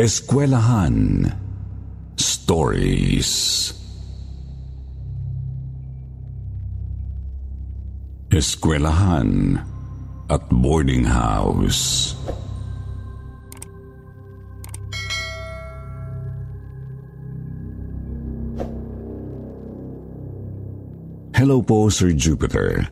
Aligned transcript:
Eskwelahan 0.00 1.28
Stories 2.16 3.76
Eskwelahan 8.32 9.60
at 10.32 10.40
boarding 10.48 11.04
house. 11.04 12.16
Hello 21.36 21.60
po, 21.60 21.92
Sir 21.92 22.16
Jupiter. 22.16 22.88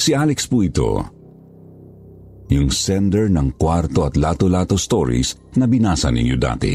Si 0.00 0.16
Alex 0.16 0.48
po 0.48 0.64
ito. 0.64 1.17
Yung 2.48 2.72
sender 2.72 3.28
ng 3.28 3.60
kwarto 3.60 4.08
at 4.08 4.16
lato-lato 4.16 4.80
stories 4.80 5.36
na 5.60 5.68
binasa 5.68 6.08
ninyo 6.08 6.36
dati. 6.40 6.74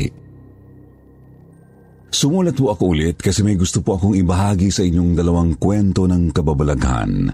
Sumulat 2.14 2.54
po 2.54 2.70
ako 2.70 2.94
ulit 2.94 3.18
kasi 3.18 3.42
may 3.42 3.58
gusto 3.58 3.82
po 3.82 3.98
akong 3.98 4.14
ibahagi 4.14 4.70
sa 4.70 4.86
inyong 4.86 5.18
dalawang 5.18 5.58
kwento 5.58 6.06
ng 6.06 6.30
kababalaghan. 6.30 7.34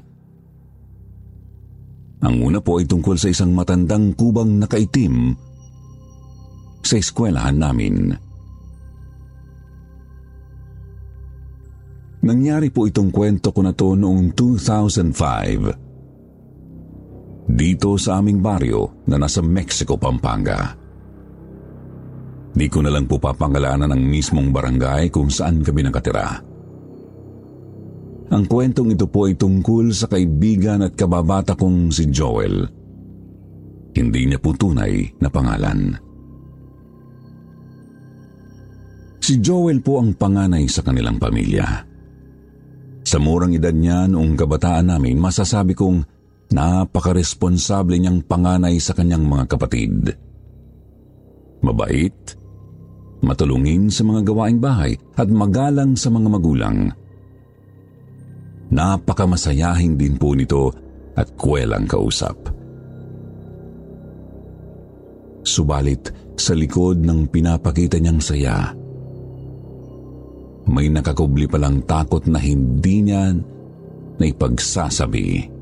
Ang 2.19 2.35
una 2.39 2.63
po 2.63 2.79
ay 2.79 2.87
tungkol 2.87 3.19
sa 3.19 3.27
isang 3.27 3.51
matandang 3.51 4.15
kubang 4.15 4.55
nakaitim 4.59 5.35
sa 6.79 6.95
eskwelahan 6.95 7.59
namin. 7.59 8.15
Nangyari 12.19 12.67
po 12.71 12.87
itong 12.87 13.11
kwento 13.11 13.55
ko 13.55 13.63
na 13.63 13.71
to 13.71 13.95
noong 13.95 14.35
2005. 14.35 15.88
Dito 17.49 17.97
sa 17.97 18.21
aming 18.21 18.45
baryo 18.45 19.01
na 19.09 19.17
nasa 19.17 19.41
Mexico, 19.41 19.97
Pampanga. 19.97 20.77
Di 22.53 22.67
ko 22.69 22.85
na 22.85 22.93
lang 22.93 23.09
po 23.09 23.17
papangalanan 23.17 23.89
ang 23.89 24.01
mismong 24.05 24.53
barangay 24.53 25.09
kung 25.09 25.33
saan 25.33 25.65
kami 25.65 25.81
nakatira. 25.81 26.45
Ang 28.29 28.43
kwentong 28.45 28.93
ito 28.93 29.09
po 29.09 29.25
ay 29.25 29.33
tungkol 29.33 29.89
sa 29.89 30.05
kaibigan 30.05 30.85
at 30.85 30.93
kababata 30.93 31.57
kong 31.57 31.89
si 31.89 32.05
Joel. 32.13 32.69
Hindi 33.97 34.21
niya 34.29 34.37
po 34.37 34.53
tunay 34.53 35.17
na 35.17 35.29
pangalan. 35.33 35.97
Si 39.17 39.41
Joel 39.41 39.81
po 39.81 39.97
ang 39.97 40.13
panganay 40.13 40.69
sa 40.69 40.85
kanilang 40.85 41.17
pamilya. 41.17 41.65
Sa 43.01 43.17
murang 43.17 43.57
edad 43.57 43.73
niya 43.73 44.05
noong 44.05 44.37
kabataan 44.37 44.93
namin, 44.93 45.17
masasabi 45.17 45.73
kong 45.73 46.18
napakaresponsable 46.49 47.97
niyang 47.97 48.25
panganay 48.25 48.81
sa 48.81 48.97
kanyang 48.97 49.25
mga 49.25 49.45
kapatid. 49.49 50.17
Mabait, 51.61 52.15
matulungin 53.21 53.91
sa 53.91 54.07
mga 54.07 54.21
gawaing 54.31 54.59
bahay 54.63 54.95
at 55.19 55.27
magalang 55.27 55.93
sa 55.93 56.09
mga 56.09 56.27
magulang. 56.31 56.77
Napakamasayahin 58.69 59.97
din 59.97 60.15
po 60.15 60.37
nito 60.37 60.71
at 61.17 61.27
kwelang 61.35 61.89
kausap. 61.89 62.37
Subalit 65.43 66.13
sa 66.37 66.53
likod 66.53 67.01
ng 67.01 67.27
pinapakita 67.27 67.97
niyang 67.97 68.21
saya, 68.21 68.71
may 70.69 70.85
nakakubli 70.87 71.49
palang 71.49 71.81
takot 71.89 72.21
na 72.29 72.37
hindi 72.37 73.01
niya 73.01 73.33
na 74.21 74.23
ipagsasabi. 74.23 75.58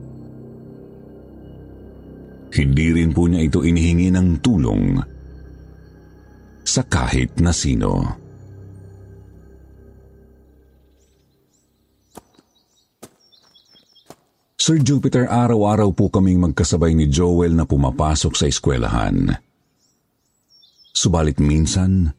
Hindi 2.53 2.96
rin 2.96 3.12
po 3.12 3.28
niya 3.28 3.44
ito 3.44 3.59
inihingi 3.62 4.09
ng 4.13 4.28
tulong 4.40 5.00
sa 6.68 6.84
kahit 6.84 7.40
na 7.40 7.56
sino. 7.56 7.91
Sir 14.68 14.84
Jupiter, 14.84 15.31
araw-araw 15.31 15.96
po 15.96 16.12
kaming 16.12 16.44
magkasabay 16.44 16.91
ni 16.91 17.07
Joel 17.07 17.56
na 17.56 17.63
pumapasok 17.63 18.34
sa 18.36 18.52
eskwelahan. 18.52 19.31
Subalit 20.91 21.40
minsan, 21.40 22.12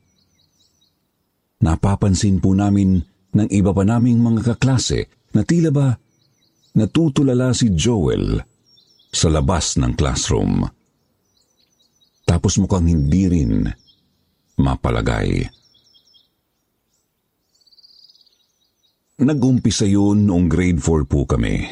napapansin 1.61 2.41
po 2.41 2.57
namin 2.57 3.05
ng 3.37 3.49
iba 3.53 3.77
pa 3.77 3.85
naming 3.85 4.25
mga 4.25 4.57
kaklase 4.57 5.13
na 5.37 5.45
tila 5.45 5.69
ba 5.69 5.93
natutulala 6.73 7.53
si 7.53 7.69
Joel 7.77 8.41
sa 9.09 9.29
labas 9.33 9.81
ng 9.81 9.93
classroom. 9.97 10.65
Tapos 12.29 12.61
mukhang 12.61 12.87
hindi 12.89 13.25
rin 13.29 13.65
mapalagay. 14.61 15.49
Nag-umpisa 19.19 19.89
yun 19.89 20.31
noong 20.31 20.47
grade 20.47 20.79
4 20.79 21.11
po 21.11 21.27
kami. 21.27 21.67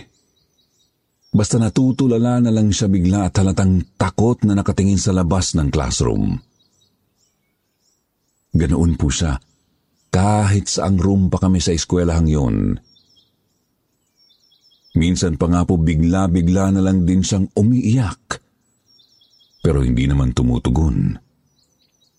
Basta 1.37 1.61
natutulala 1.61 2.41
na 2.41 2.51
lang 2.51 2.73
siya 2.73 2.89
bigla 2.89 3.29
at 3.29 3.37
halatang 3.39 3.85
takot 4.01 4.41
na 4.43 4.57
nakatingin 4.57 4.99
sa 4.99 5.13
labas 5.13 5.53
ng 5.55 5.69
classroom. 5.69 6.41
Ganoon 8.57 8.97
po 8.97 9.13
siya, 9.13 9.37
kahit 10.09 10.73
sa 10.73 10.89
ang 10.89 10.97
room 10.97 11.29
pa 11.29 11.37
kami 11.37 11.61
sa 11.61 11.77
eskwelahang 11.77 12.25
yun. 12.25 12.57
Minsan 14.97 15.37
pa 15.37 15.47
nga 15.53 15.62
po 15.69 15.77
bigla-bigla 15.77 16.73
na 16.73 16.81
lang 16.81 17.05
din 17.05 17.21
siyang 17.21 17.53
umiiyak. 17.53 18.41
Pero 19.61 19.84
hindi 19.84 20.09
naman 20.09 20.33
tumutugon 20.33 21.21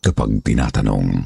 kapag 0.05 0.45
tinatanong. 0.45 1.25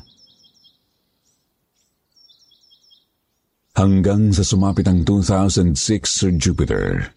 Hanggang 3.75 4.31
sa 4.31 4.47
sumapit 4.47 4.87
ang 4.87 5.03
2006 5.03 5.75
Sir 6.07 6.31
Jupiter. 6.39 7.11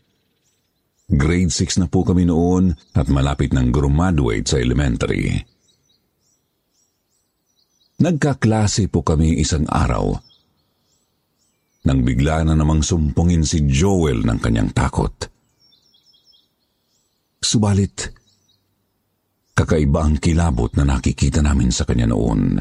Grade 1.04 1.52
6 1.52 1.84
na 1.84 1.86
po 1.86 2.02
kami 2.02 2.26
noon 2.26 2.72
at 2.96 3.12
malapit 3.12 3.52
ng 3.52 3.68
graduate 3.70 4.48
sa 4.48 4.56
elementary. 4.58 5.44
Nagkaklase 8.00 8.90
po 8.90 9.06
kami 9.06 9.38
isang 9.38 9.68
araw. 9.70 10.33
Nang 11.84 12.00
bigla 12.00 12.48
na 12.48 12.56
namang 12.56 12.80
sumpungin 12.80 13.44
si 13.44 13.60
Joel 13.68 14.24
ng 14.24 14.38
kanyang 14.40 14.72
takot. 14.72 15.12
Subalit, 17.44 18.08
kakaiba 19.52 20.08
ang 20.08 20.16
kilabot 20.16 20.72
na 20.80 20.88
nakikita 20.88 21.44
namin 21.44 21.68
sa 21.68 21.84
kanya 21.84 22.08
noon. 22.08 22.56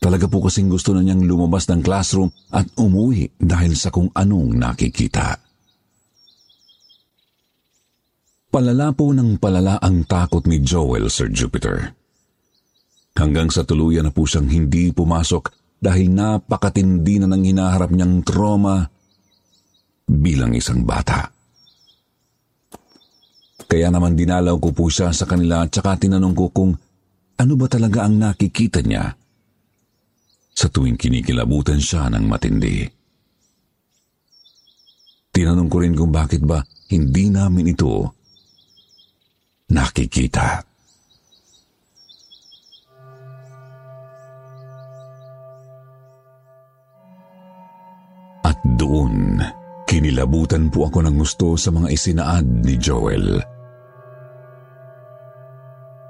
Talaga 0.00 0.28
po 0.28 0.44
kasing 0.44 0.68
gusto 0.68 0.92
na 0.92 1.00
niyang 1.00 1.24
lumabas 1.24 1.68
ng 1.68 1.80
classroom 1.80 2.28
at 2.52 2.68
umuwi 2.76 3.36
dahil 3.36 3.72
sa 3.76 3.92
kung 3.92 4.08
anong 4.12 4.52
nakikita. 4.52 5.40
Palala 8.52 8.92
po 8.92 9.12
ng 9.12 9.40
palala 9.40 9.80
ang 9.80 10.04
takot 10.08 10.44
ni 10.44 10.60
Joel, 10.60 11.08
Sir 11.08 11.32
Jupiter. 11.32 11.96
Hanggang 13.16 13.48
sa 13.48 13.64
tuluyan 13.64 14.08
na 14.08 14.12
po 14.12 14.28
siyang 14.28 14.48
hindi 14.48 14.92
pumasok 14.92 15.63
dahil 15.80 16.12
napakatindi 16.12 17.22
na 17.22 17.26
nang 17.28 17.44
hinaharap 17.44 17.92
niyang 17.92 18.24
trauma 18.24 18.86
bilang 20.04 20.52
isang 20.56 20.84
bata. 20.84 21.28
Kaya 23.64 23.88
naman 23.90 24.14
dinalaw 24.14 24.60
ko 24.60 24.70
po 24.70 24.86
siya 24.92 25.10
sa 25.10 25.24
kanila 25.24 25.64
at 25.64 25.72
saka 25.72 25.98
tinanong 25.98 26.36
ko 26.36 26.46
kung 26.52 26.72
ano 27.34 27.52
ba 27.58 27.66
talaga 27.66 28.06
ang 28.06 28.20
nakikita 28.20 28.84
niya 28.84 29.10
sa 30.54 30.66
tuwing 30.70 30.94
kinikilabutan 30.94 31.82
siya 31.82 32.06
ng 32.12 32.24
matindi. 32.30 32.86
Tinanong 35.34 35.66
ko 35.66 35.76
rin 35.82 35.98
kung 35.98 36.14
bakit 36.14 36.46
ba 36.46 36.62
hindi 36.94 37.26
namin 37.26 37.74
ito 37.74 38.14
nakikita. 39.74 40.73
Doon, 48.84 49.40
kinilabutan 49.88 50.68
po 50.68 50.90
ako 50.90 51.06
ng 51.06 51.16
gusto 51.16 51.54
sa 51.56 51.72
mga 51.72 51.88
isinaad 51.88 52.46
ni 52.64 52.74
Joel. 52.76 53.40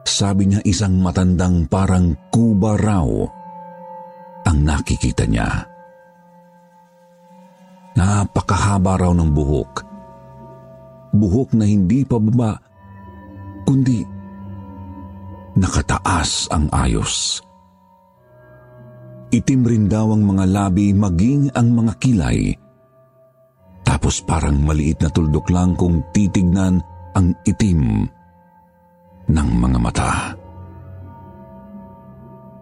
Sabi 0.02 0.50
niya 0.50 0.60
isang 0.66 0.98
matandang 0.98 1.70
parang 1.70 2.14
kuba 2.34 2.74
raw 2.74 3.06
ang 4.46 4.58
nakikita 4.62 5.22
niya. 5.26 5.46
Napakahaba 7.94 9.06
raw 9.06 9.12
ng 9.14 9.30
buhok. 9.30 9.72
Buhok 11.14 11.54
na 11.54 11.66
hindi 11.70 12.02
pa 12.02 12.18
baba, 12.18 12.58
kundi 13.66 14.02
nakataas 15.54 16.50
ang 16.50 16.66
ayos. 16.74 17.38
Itim 19.34 19.66
rin 19.66 19.84
daw 19.90 20.14
ang 20.14 20.22
mga 20.22 20.46
labi 20.46 20.94
maging 20.94 21.50
ang 21.58 21.74
mga 21.74 21.92
kilay. 21.98 22.54
Tapos 23.82 24.22
parang 24.22 24.62
maliit 24.62 25.02
na 25.02 25.10
tuldok 25.10 25.50
lang 25.50 25.74
kung 25.74 26.06
titignan 26.14 26.78
ang 27.18 27.34
itim 27.42 28.06
ng 29.26 29.48
mga 29.58 29.78
mata. 29.82 30.30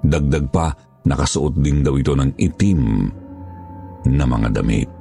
Dagdag 0.01 0.49
pa, 0.49 0.73
nakasuot 1.05 1.61
din 1.61 1.85
daw 1.85 1.93
ito 1.93 2.17
ng 2.17 2.41
itim 2.41 2.81
na 4.09 4.25
mga 4.25 4.49
damit. 4.57 4.93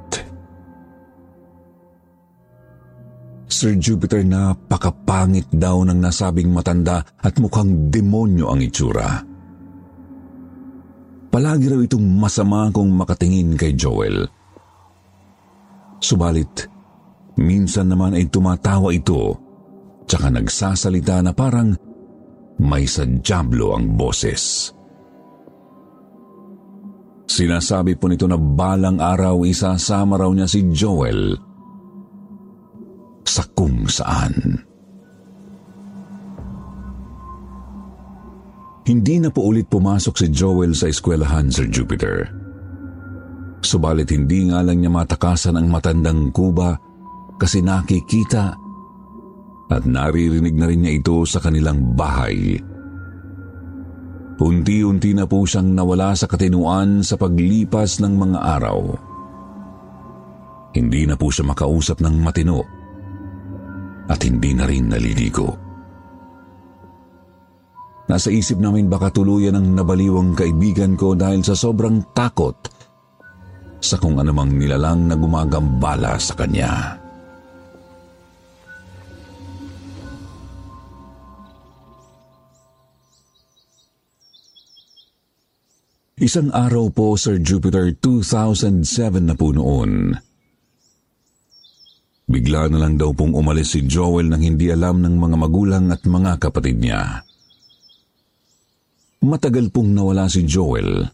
Sir 3.48 3.80
Jupiter 3.80 4.20
napakapangit 4.20 5.48
daw 5.48 5.80
ng 5.88 5.96
nasabing 5.96 6.52
matanda 6.52 7.00
at 7.00 7.32
mukhang 7.40 7.88
demonyo 7.88 8.52
ang 8.52 8.60
itsura. 8.60 9.31
Palagi 11.32 11.72
raw 11.72 11.80
itong 11.80 12.04
masama 12.20 12.68
kung 12.68 12.92
makatingin 12.92 13.56
kay 13.56 13.72
Joel. 13.72 14.28
Subalit, 15.96 16.68
minsan 17.40 17.88
naman 17.88 18.12
ay 18.12 18.28
tumatawa 18.28 18.92
ito 18.92 19.40
tsaka 20.04 20.28
nagsasalita 20.28 21.24
na 21.24 21.32
parang 21.32 21.72
may 22.60 22.84
sadyablo 22.84 23.72
ang 23.72 23.96
boses. 23.96 24.68
Sinasabi 27.24 27.96
po 27.96 28.12
nito 28.12 28.28
na 28.28 28.36
balang 28.36 29.00
araw 29.00 29.48
isasama 29.48 30.20
raw 30.20 30.28
niya 30.28 30.44
si 30.44 30.68
Joel 30.68 31.32
sa 33.24 33.48
kung 33.56 33.88
saan. 33.88 34.68
Hindi 38.82 39.22
na 39.22 39.30
po 39.30 39.46
ulit 39.46 39.70
pumasok 39.70 40.14
si 40.18 40.26
Joel 40.34 40.74
sa 40.74 40.90
eskwelahan, 40.90 41.46
Sir 41.54 41.70
Jupiter. 41.70 42.26
Subalit 43.62 44.10
hindi 44.10 44.50
nga 44.50 44.58
lang 44.58 44.82
niya 44.82 44.90
matakasan 44.90 45.54
ang 45.54 45.70
matandang 45.70 46.34
kuba 46.34 46.74
kasi 47.38 47.62
nakikita 47.62 48.58
at 49.70 49.86
naririnig 49.86 50.58
na 50.58 50.66
rin 50.66 50.82
niya 50.82 50.98
ito 50.98 51.22
sa 51.22 51.38
kanilang 51.38 51.94
bahay. 51.94 52.58
Unti-unti 54.42 55.14
na 55.14 55.30
po 55.30 55.46
siyang 55.46 55.70
nawala 55.70 56.18
sa 56.18 56.26
katinuan 56.26 57.06
sa 57.06 57.14
paglipas 57.14 58.02
ng 58.02 58.14
mga 58.18 58.38
araw. 58.58 58.80
Hindi 60.74 61.06
na 61.06 61.14
po 61.14 61.30
siya 61.30 61.46
makausap 61.46 62.02
ng 62.02 62.16
matino 62.18 62.58
at 64.10 64.18
hindi 64.26 64.50
na 64.58 64.66
rin 64.66 64.90
naliligo. 64.90 65.61
Nasa 68.10 68.34
isip 68.34 68.58
namin 68.58 68.90
baka 68.90 69.14
tuluyan 69.14 69.54
ang 69.54 69.78
nabaliwang 69.78 70.34
kaibigan 70.34 70.98
ko 70.98 71.14
dahil 71.14 71.46
sa 71.46 71.54
sobrang 71.54 72.02
takot 72.10 72.56
sa 73.82 73.98
kung 73.98 74.18
anumang 74.18 74.54
nilalang 74.54 75.10
na 75.10 75.14
gumagambala 75.18 76.18
sa 76.18 76.34
kanya. 76.38 77.02
Isang 86.22 86.54
araw 86.54 86.94
po, 86.94 87.18
Sir 87.18 87.42
Jupiter, 87.42 87.98
2007 87.98 88.86
na 89.26 89.34
po 89.34 89.50
noon. 89.50 90.14
Bigla 92.30 92.70
na 92.70 92.78
lang 92.78 92.94
daw 92.94 93.10
pong 93.10 93.34
umalis 93.34 93.74
si 93.74 93.82
Joel 93.90 94.30
nang 94.30 94.38
hindi 94.38 94.70
alam 94.70 95.02
ng 95.02 95.18
mga 95.18 95.36
magulang 95.36 95.90
at 95.90 96.06
mga 96.06 96.38
kapatid 96.38 96.78
niya. 96.78 97.26
Matagal 99.22 99.70
pong 99.70 99.94
nawala 99.94 100.26
si 100.26 100.42
Joel. 100.42 101.06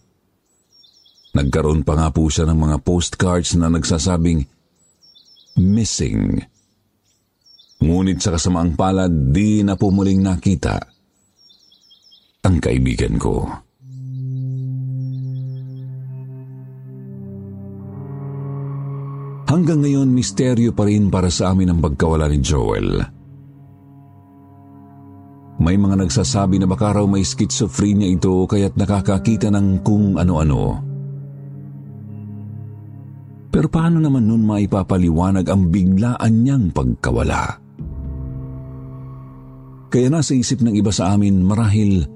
Nagkaroon 1.36 1.84
pa 1.84 1.92
nga 1.92 2.08
po 2.08 2.24
siya 2.32 2.48
ng 2.48 2.56
mga 2.56 2.76
postcards 2.80 3.52
na 3.60 3.68
nagsasabing 3.68 4.40
missing. 5.60 6.40
Ngunit 7.84 8.18
sa 8.24 8.32
kasamaang 8.34 8.74
palad, 8.74 9.12
di 9.12 9.60
na 9.60 9.76
po 9.76 9.92
muling 9.92 10.24
nakita 10.24 10.80
ang 12.48 12.56
kaibigan 12.64 13.20
ko. 13.20 13.44
Hanggang 19.48 19.80
ngayon, 19.84 20.08
misteryo 20.12 20.72
pa 20.72 20.88
rin 20.88 21.12
para 21.12 21.28
sa 21.28 21.52
amin 21.52 21.72
ang 21.76 21.80
pagkawala 21.80 22.28
ni 22.28 22.40
Joel. 22.40 23.17
May 25.58 25.74
mga 25.74 26.06
nagsasabi 26.06 26.62
na 26.62 26.70
baka 26.70 26.94
raw 26.94 27.06
may 27.06 27.26
schizophrenia 27.26 28.06
ito 28.06 28.46
kaya't 28.46 28.78
nakakakita 28.78 29.50
ng 29.50 29.82
kung 29.82 30.14
ano-ano. 30.14 30.86
Pero 33.50 33.66
paano 33.66 33.98
naman 33.98 34.30
nun 34.30 34.46
maipapaliwanag 34.46 35.46
ang 35.50 35.66
biglaan 35.66 36.34
niyang 36.46 36.70
pagkawala? 36.70 37.58
Kaya 39.88 40.08
nasa 40.12 40.38
isip 40.38 40.62
ng 40.62 40.78
iba 40.78 40.94
sa 40.94 41.16
amin 41.16 41.42
marahil 41.42 42.06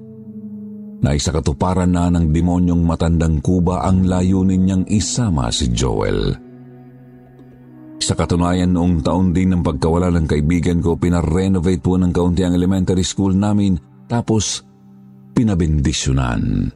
na 1.02 1.10
isa 1.18 1.34
katuparan 1.34 1.90
na 1.90 2.14
ng 2.14 2.30
demonyong 2.30 2.84
matandang 2.86 3.42
kuba 3.42 3.82
ang 3.82 4.06
layunin 4.06 4.62
niyang 4.62 4.84
isama 4.86 5.50
si 5.50 5.72
Joel. 5.74 6.38
Joel. 6.38 6.51
Sa 8.02 8.18
katunayan 8.18 8.74
noong 8.74 8.98
taon 9.06 9.30
din 9.30 9.54
ng 9.54 9.62
pagkawala 9.62 10.10
ng 10.10 10.26
kaibigan 10.26 10.82
ko, 10.82 10.98
pinarenovate 10.98 11.78
po 11.78 11.94
ng 11.94 12.10
kaunti 12.10 12.42
ang 12.42 12.50
elementary 12.50 13.06
school 13.06 13.30
namin 13.30 13.78
tapos 14.10 14.66
pinabendisyonan. 15.38 16.74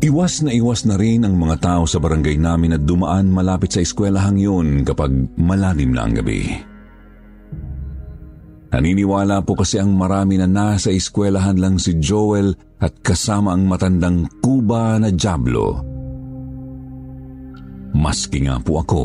Iwas 0.00 0.40
na 0.46 0.54
iwas 0.54 0.86
na 0.86 0.94
rin 0.94 1.26
ang 1.26 1.34
mga 1.34 1.56
tao 1.60 1.82
sa 1.84 1.98
barangay 1.98 2.38
namin 2.38 2.78
at 2.78 2.86
dumaan 2.86 3.28
malapit 3.28 3.74
sa 3.74 3.82
eskwelahang 3.82 4.38
yun 4.38 4.86
kapag 4.86 5.10
malalim 5.34 5.90
na 5.90 6.06
ang 6.06 6.14
gabi. 6.14 6.46
Naniniwala 8.70 9.42
po 9.42 9.58
kasi 9.58 9.82
ang 9.82 9.98
marami 9.98 10.38
na 10.38 10.46
nasa 10.46 10.94
eskwelahan 10.94 11.58
lang 11.58 11.76
si 11.82 11.98
Joel 11.98 12.54
at 12.78 13.02
kasama 13.02 13.50
ang 13.50 13.66
matandang 13.66 14.30
kuba 14.38 14.94
na 15.02 15.10
Diablo 15.10 15.89
Maski 17.94 18.46
nga 18.46 18.56
po 18.62 18.82
ako. 18.82 19.02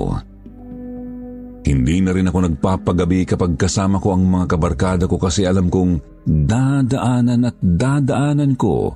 Hindi 1.66 1.98
na 2.06 2.14
rin 2.14 2.30
ako 2.30 2.38
nagpapagabi 2.46 3.26
kapag 3.26 3.58
kasama 3.58 3.98
ko 3.98 4.14
ang 4.14 4.30
mga 4.30 4.46
kabarkada 4.54 5.10
ko 5.10 5.18
kasi 5.18 5.50
alam 5.50 5.74
kong 5.74 5.98
dadaanan 6.26 7.50
at 7.50 7.58
dadaanan 7.58 8.54
ko 8.54 8.94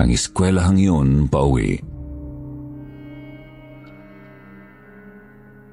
ang 0.00 0.08
eskwelahang 0.08 0.80
yun 0.80 1.08
pauwi. 1.28 1.80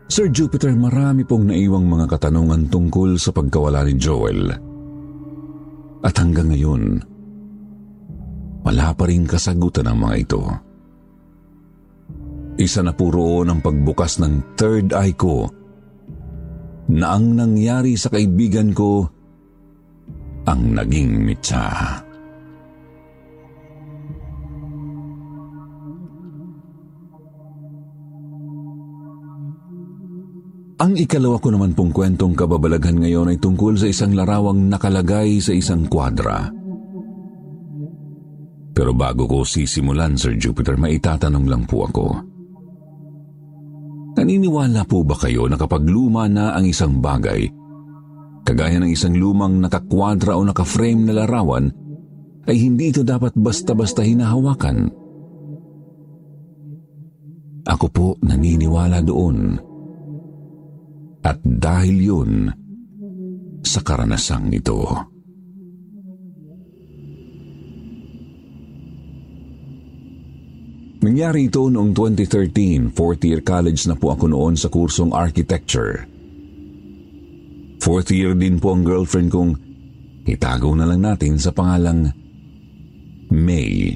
Sir 0.07 0.31
Jupiter, 0.31 0.71
marami 0.71 1.27
pong 1.27 1.51
naiwang 1.51 1.83
mga 1.83 2.07
katanungan 2.07 2.71
tungkol 2.71 3.19
sa 3.19 3.35
pagkawala 3.35 3.83
ni 3.83 3.99
Joel. 3.99 4.55
At 5.99 6.15
hanggang 6.15 6.55
ngayon, 6.55 7.03
wala 8.63 8.95
pa 8.95 9.03
rin 9.07 9.27
kasagutan 9.27 9.91
ang 9.91 9.99
mga 9.99 10.15
ito. 10.15 10.66
Isa 12.57 12.81
na 12.81 12.89
po 12.89 13.13
roon 13.13 13.53
ang 13.53 13.61
pagbukas 13.61 14.17
ng 14.17 14.57
third 14.57 14.89
eye 14.97 15.13
ko 15.13 15.45
na 16.89 17.13
ang 17.13 17.37
nangyari 17.37 17.93
sa 17.93 18.09
kaibigan 18.09 18.73
ko 18.73 19.05
ang 20.49 20.73
naging 20.73 21.21
mitsa. 21.21 22.01
Ang 30.77 30.93
ikalawa 30.93 31.41
ko 31.41 31.49
naman 31.49 31.73
pong 31.73 31.89
kwentong 31.89 32.37
kababalaghan 32.37 33.01
ngayon 33.01 33.33
ay 33.33 33.41
tungkol 33.41 33.81
sa 33.81 33.89
isang 33.89 34.13
larawang 34.13 34.69
nakalagay 34.69 35.41
sa 35.41 35.53
isang 35.53 35.89
kwadra. 35.89 36.49
Pero 38.77 38.93
bago 38.93 39.25
ko 39.25 39.41
sisimulan, 39.41 40.13
Sir 40.21 40.37
Jupiter, 40.37 40.77
maitatanong 40.77 41.45
lang 41.49 41.65
po 41.65 41.89
ako. 41.89 42.36
Naniniwala 44.17 44.81
po 44.89 45.05
ba 45.05 45.13
kayo 45.13 45.45
na 45.45 45.61
kapag 45.61 45.85
luma 45.85 46.25
na 46.25 46.57
ang 46.57 46.65
isang 46.65 46.97
bagay, 46.97 47.45
kagaya 48.41 48.81
ng 48.81 48.89
isang 48.89 49.13
lumang 49.13 49.61
nakakwadra 49.61 50.33
o 50.33 50.41
nakaframe 50.41 51.05
na 51.05 51.21
larawan, 51.21 51.69
ay 52.49 52.57
hindi 52.57 52.89
ito 52.89 53.05
dapat 53.05 53.37
basta-basta 53.37 54.01
hinahawakan? 54.01 54.89
Ako 57.67 57.85
po 57.93 58.07
naniniwala 58.25 59.05
doon. 59.05 59.59
At 61.21 61.43
dahil 61.43 61.97
yun, 61.99 62.31
sa 63.61 63.83
karanasang 63.83 64.49
ito. 64.55 64.79
Nangyari 71.07 71.47
ito 71.47 71.71
noong 71.71 71.95
2013, 71.95 72.91
fourth 72.91 73.23
year 73.23 73.39
college 73.39 73.87
na 73.87 73.95
po 73.95 74.11
ako 74.11 74.27
noon 74.27 74.59
sa 74.59 74.67
kursong 74.67 75.15
architecture. 75.15 76.03
Fourth 77.79 78.11
year 78.11 78.35
din 78.35 78.59
po 78.59 78.75
ang 78.75 78.83
girlfriend 78.83 79.31
kong 79.31 79.55
itago 80.27 80.75
na 80.75 80.83
lang 80.83 81.07
natin 81.07 81.39
sa 81.39 81.55
pangalang 81.55 82.11
May. 83.31 83.95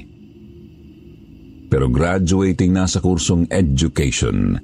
Pero 1.68 1.92
graduating 1.92 2.72
na 2.72 2.88
sa 2.88 3.04
kursong 3.04 3.44
education. 3.52 4.56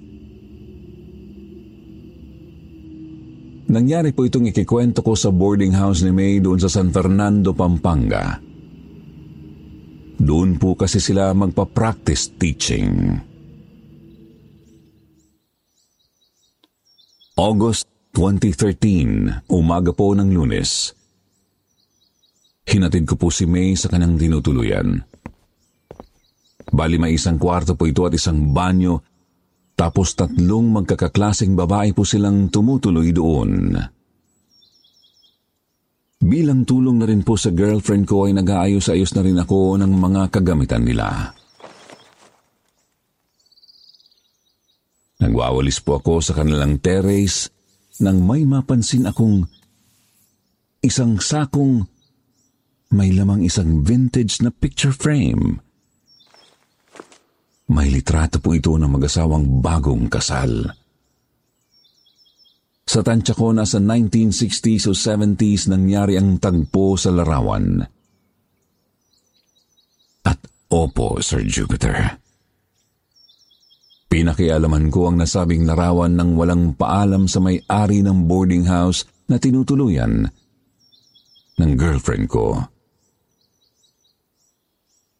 Nangyari 3.69 4.17
po 4.17 4.25
itong 4.25 4.49
ikikwento 4.49 5.05
ko 5.05 5.12
sa 5.12 5.28
boarding 5.28 5.76
house 5.76 6.00
ni 6.00 6.17
May 6.17 6.40
doon 6.40 6.57
sa 6.57 6.73
San 6.73 6.88
Fernando, 6.97 7.52
Pampanga. 7.52 8.48
Doon 10.18 10.58
po 10.58 10.75
kasi 10.75 10.98
sila 10.98 11.30
magpa-practice 11.30 12.34
teaching. 12.34 13.14
August 17.38 17.87
2013, 18.18 19.46
umaga 19.54 19.94
po 19.94 20.10
ng 20.18 20.26
lunes. 20.34 20.90
Hinatid 22.66 23.06
ko 23.06 23.14
po 23.14 23.30
si 23.30 23.46
May 23.46 23.78
sa 23.78 23.87
kanyang 23.87 24.18
tinutuluyan. 24.18 24.98
Bali 26.68 26.98
may 26.98 27.14
isang 27.14 27.38
kwarto 27.38 27.78
po 27.78 27.87
ito 27.87 28.02
at 28.04 28.12
isang 28.12 28.50
banyo, 28.50 29.00
tapos 29.78 30.18
tatlong 30.18 30.66
magkakaklaseng 30.82 31.54
babae 31.54 31.94
po 31.94 32.02
silang 32.02 32.50
tumutuloy 32.50 33.14
doon. 33.14 33.78
Bilang 36.18 36.66
tulong 36.66 36.98
na 36.98 37.06
rin 37.06 37.22
po 37.22 37.38
sa 37.38 37.54
girlfriend 37.54 38.10
ko 38.10 38.26
ay 38.26 38.34
nag-aayos-ayos 38.34 39.14
na 39.14 39.22
rin 39.22 39.38
ako 39.38 39.78
ng 39.78 39.92
mga 39.94 40.22
kagamitan 40.34 40.82
nila. 40.82 41.30
Nagwawalis 45.22 45.78
po 45.82 46.02
ako 46.02 46.18
sa 46.18 46.34
kanilang 46.34 46.82
terrace 46.82 47.50
nang 48.02 48.22
may 48.26 48.42
mapansin 48.42 49.06
akong 49.06 49.46
isang 50.82 51.18
sakong 51.22 51.87
may 52.94 53.14
lamang 53.14 53.46
isang 53.46 53.87
vintage 53.87 54.42
na 54.42 54.50
picture 54.50 54.94
frame. 54.94 55.62
May 57.68 57.92
litrato 57.92 58.40
po 58.40 58.56
ito 58.56 58.75
ng 58.75 58.88
mag-asawang 58.88 59.60
bagong 59.60 60.08
kasal. 60.08 60.72
Sa 62.88 63.04
tansya 63.04 63.37
ko, 63.37 63.52
nasa 63.52 63.76
1960s 63.76 64.88
o 64.88 64.97
70s 64.97 65.68
nangyari 65.68 66.16
ang 66.16 66.40
tagpo 66.40 66.97
sa 66.97 67.12
larawan. 67.12 67.85
At 70.25 70.40
opo, 70.73 71.21
Sir 71.21 71.45
Jupiter. 71.45 72.16
Pinakialaman 74.09 74.88
ko 74.88 75.12
ang 75.12 75.21
nasabing 75.21 75.68
larawan 75.68 76.16
ng 76.16 76.33
walang 76.33 76.73
paalam 76.80 77.28
sa 77.28 77.45
may-ari 77.45 78.00
ng 78.00 78.25
boarding 78.25 78.64
house 78.64 79.04
na 79.28 79.37
tinutuluyan 79.37 80.25
ng 81.61 81.73
girlfriend 81.76 82.25
ko. 82.25 82.57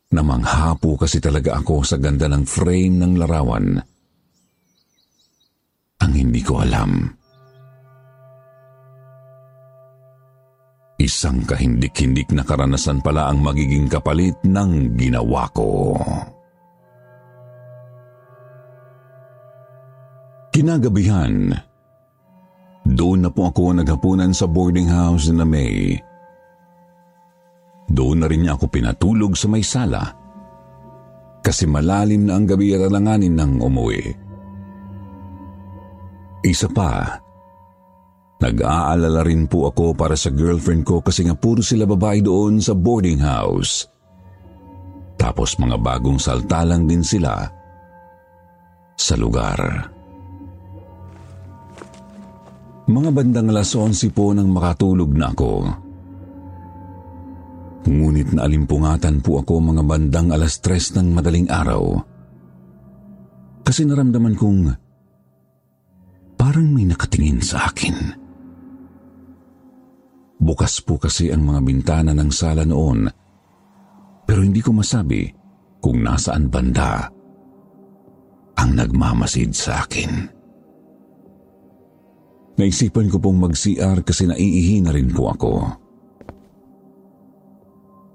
Namangha 0.09 0.73
po 0.81 0.97
kasi 0.97 1.21
talaga 1.21 1.61
ako 1.61 1.85
sa 1.85 2.01
ganda 2.01 2.33
ng 2.33 2.49
frame 2.49 2.97
ng 2.97 3.13
larawan. 3.21 3.77
Ang 6.01 6.13
hindi 6.17 6.41
ko 6.41 6.65
alam 6.65 7.18
Isang 10.99 11.47
kahindik-hindik 11.47 12.35
na 12.35 12.43
karanasan 12.43 12.99
pala 12.99 13.31
ang 13.31 13.39
magiging 13.39 13.87
kapalit 13.87 14.35
ng 14.43 14.99
ginawa 14.99 15.47
ko. 15.55 15.95
Kinagabihan, 20.51 21.55
doon 22.83 23.23
na 23.23 23.31
po 23.31 23.47
ako 23.47 23.79
naghapunan 23.79 24.35
sa 24.35 24.51
boarding 24.51 24.91
house 24.91 25.31
na 25.31 25.47
May. 25.47 25.95
Doon 27.87 28.19
na 28.19 28.27
rin 28.27 28.43
niya 28.43 28.59
ako 28.59 28.67
pinatulog 28.67 29.39
sa 29.39 29.47
may 29.47 29.63
sala 29.63 30.03
kasi 31.47 31.65
malalim 31.65 32.27
na 32.27 32.37
ang 32.37 32.45
gabi 32.45 32.75
at 32.75 32.83
alanganin 32.85 33.39
ng 33.39 33.63
umuwi. 33.63 34.03
Isa 36.43 36.67
pa, 36.67 37.23
Nag-aalala 38.39 39.27
rin 39.27 39.51
po 39.51 39.67
ako 39.67 39.99
para 39.99 40.15
sa 40.15 40.31
girlfriend 40.31 40.87
ko 40.87 41.03
kasi 41.03 41.27
nga 41.27 41.35
puro 41.35 41.59
sila 41.59 41.91
babae 41.91 42.23
doon 42.23 42.63
sa 42.63 42.71
boarding 42.71 43.19
house. 43.19 43.83
Tapos 45.19 45.59
mga 45.59 45.75
bagong 45.83 46.23
salta 46.23 46.63
lang 46.63 46.87
din 46.87 47.03
sila 47.03 47.43
sa 48.95 49.15
lugar. 49.19 49.91
Mga 52.87 53.11
bandang 53.11 53.51
alas 53.51 53.75
11 53.75 54.15
po 54.15 54.31
nang 54.31 54.55
makatulog 54.55 55.11
na 55.13 55.35
ako. 55.35 55.53
Ngunit 57.91 58.39
naalimpungatan 58.39 59.19
po 59.19 59.43
ako 59.43 59.59
mga 59.59 59.83
bandang 59.83 60.31
alas 60.31 60.63
3 60.63 60.95
ng 61.03 61.09
madaling 61.11 61.51
araw. 61.51 61.99
Kasi 63.67 63.83
naramdaman 63.83 64.39
kong 64.39 64.61
parang 66.39 66.71
may 66.71 66.87
nakatingin 66.87 67.43
sa 67.43 67.67
akin. 67.69 68.28
Bukas 70.39 70.79
po 70.87 71.03
kasi 71.03 71.35
ang 71.35 71.43
mga 71.43 71.61
bintana 71.67 72.13
ng 72.15 72.31
sala 72.31 72.63
noon, 72.63 73.11
pero 74.23 74.41
hindi 74.41 74.63
ko 74.63 74.71
masabi 74.71 75.27
kung 75.83 76.03
nasaan 76.03 76.47
banda 76.47 77.11
ang 78.59 78.71
nagmamasid 78.75 79.55
sa 79.55 79.83
akin. 79.87 80.39
Naisipan 82.59 83.07
ko 83.07 83.23
pong 83.23 83.39
mag-CR 83.39 84.03
kasi 84.03 84.27
naiihi 84.27 84.83
na 84.83 84.91
rin 84.91 85.15
po 85.15 85.31
ako. 85.31 85.53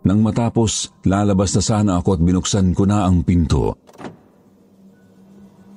Nang 0.03 0.19
matapos, 0.19 0.91
lalabas 1.07 1.55
na 1.55 1.63
sana 1.63 1.91
ako 2.03 2.19
at 2.19 2.21
binuksan 2.27 2.75
ko 2.75 2.83
na 2.83 3.07
ang 3.07 3.23
pinto. 3.23 3.71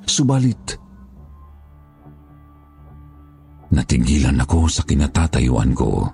Subalit, 0.03 0.75
natigilan 3.71 4.43
ako 4.43 4.67
sa 4.67 4.83
kinatatayuan 4.83 5.71
ko. 5.71 6.11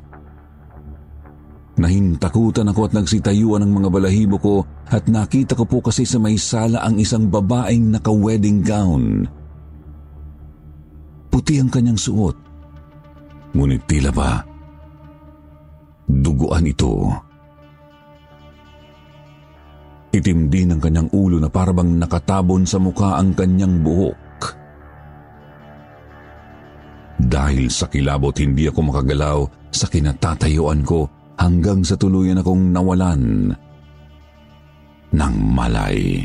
Nahintakutan 1.73 2.69
ako 2.69 2.81
at 2.85 2.93
nagsitayuan 2.93 3.65
ng 3.65 3.73
mga 3.73 3.89
balahibo 3.89 4.37
ko 4.37 4.55
at 4.93 5.09
nakita 5.09 5.57
ko 5.57 5.65
po 5.65 5.81
kasi 5.81 6.05
sa 6.05 6.21
may 6.21 6.37
sala 6.37 6.85
ang 6.85 7.01
isang 7.01 7.33
babaeng 7.33 7.97
naka-wedding 7.97 8.61
gown. 8.61 9.25
Puti 11.33 11.57
ang 11.57 11.73
kanyang 11.73 11.97
suot. 11.97 12.37
Ngunit 13.57 13.89
tila 13.89 14.13
ba, 14.13 14.45
duguan 16.05 16.69
ito. 16.69 17.09
Itim 20.13 20.53
din 20.53 20.77
ang 20.77 20.81
kanyang 20.81 21.09
ulo 21.17 21.41
na 21.41 21.49
parabang 21.49 21.89
nakatabon 21.89 22.69
sa 22.69 22.77
mukha 22.77 23.17
ang 23.17 23.33
kanyang 23.33 23.81
buhok. 23.81 24.21
Dahil 27.17 27.73
sa 27.73 27.89
kilabot 27.89 28.37
hindi 28.37 28.69
ako 28.69 28.93
makagalaw 28.93 29.39
sa 29.73 29.89
kinatatayuan 29.89 30.85
ko 30.85 31.22
hanggang 31.41 31.85
sa 31.87 31.97
tuluyan 31.97 32.41
akong 32.41 32.73
nawalan 32.73 33.53
ng 35.13 35.35
malay. 35.53 36.25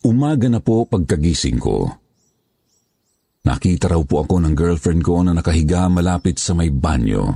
Umaga 0.00 0.48
na 0.48 0.64
po 0.64 0.88
pagkagising 0.88 1.60
ko. 1.60 1.84
Nakita 3.44 3.92
raw 3.92 4.00
po 4.00 4.24
ako 4.24 4.40
ng 4.40 4.54
girlfriend 4.56 5.04
ko 5.04 5.20
na 5.20 5.36
nakahiga 5.36 5.92
malapit 5.92 6.40
sa 6.40 6.56
may 6.56 6.72
banyo. 6.72 7.28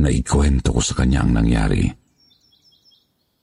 Naikwento 0.00 0.72
ko 0.74 0.80
sa 0.80 0.96
kanya 0.98 1.22
ang 1.22 1.36
nangyari. 1.36 1.84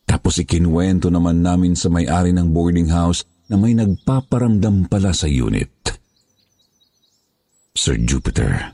Tapos 0.04 0.36
ikinuwento 0.44 1.08
naman 1.08 1.40
namin 1.40 1.78
sa 1.78 1.88
may-ari 1.88 2.36
ng 2.36 2.52
boarding 2.52 2.92
house 2.92 3.24
na 3.52 3.60
may 3.60 3.76
nagpaparamdam 3.76 4.88
pala 4.88 5.12
sa 5.12 5.28
unit. 5.28 5.92
Sir 7.76 8.00
Jupiter. 8.00 8.72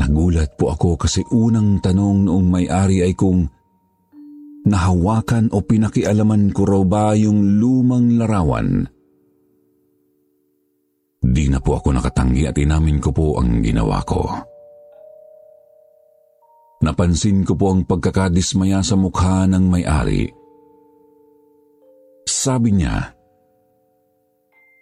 Nagulat 0.00 0.56
po 0.56 0.72
ako 0.72 0.96
kasi 0.96 1.20
unang 1.28 1.84
tanong 1.84 2.24
noong 2.24 2.46
may-ari 2.48 3.04
ay 3.04 3.12
kung 3.12 3.44
nahawakan 4.64 5.52
o 5.52 5.60
pinakialaman 5.60 6.48
ko 6.56 6.64
raw 6.64 6.82
ba 6.88 7.12
yung 7.12 7.60
lumang 7.60 8.16
larawan. 8.16 8.88
Di 11.20 11.52
na 11.52 11.60
po 11.60 11.76
ako 11.76 11.92
nakatanggi 11.92 12.48
at 12.48 12.56
inamin 12.56 12.96
ko 12.96 13.12
po 13.12 13.36
ang 13.36 13.60
ginawa 13.60 14.00
ko. 14.08 14.24
Napansin 16.80 17.44
ko 17.44 17.60
po 17.60 17.76
ang 17.76 17.84
pagkakadismaya 17.84 18.80
sa 18.80 18.96
mukha 18.96 19.44
ng 19.44 19.68
may-ari. 19.68 20.39
Sabi 22.40 22.72
niya, 22.72 22.96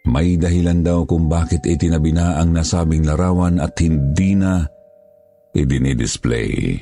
may 0.07 0.39
dahilan 0.39 0.79
daw 0.87 1.03
kung 1.11 1.27
bakit 1.27 1.67
itinabi 1.67 2.15
na 2.15 2.39
ang 2.39 2.55
nasabing 2.55 3.03
larawan 3.03 3.59
at 3.59 3.75
hindi 3.83 4.39
na 4.39 4.63
idinidisplay. 5.59 6.79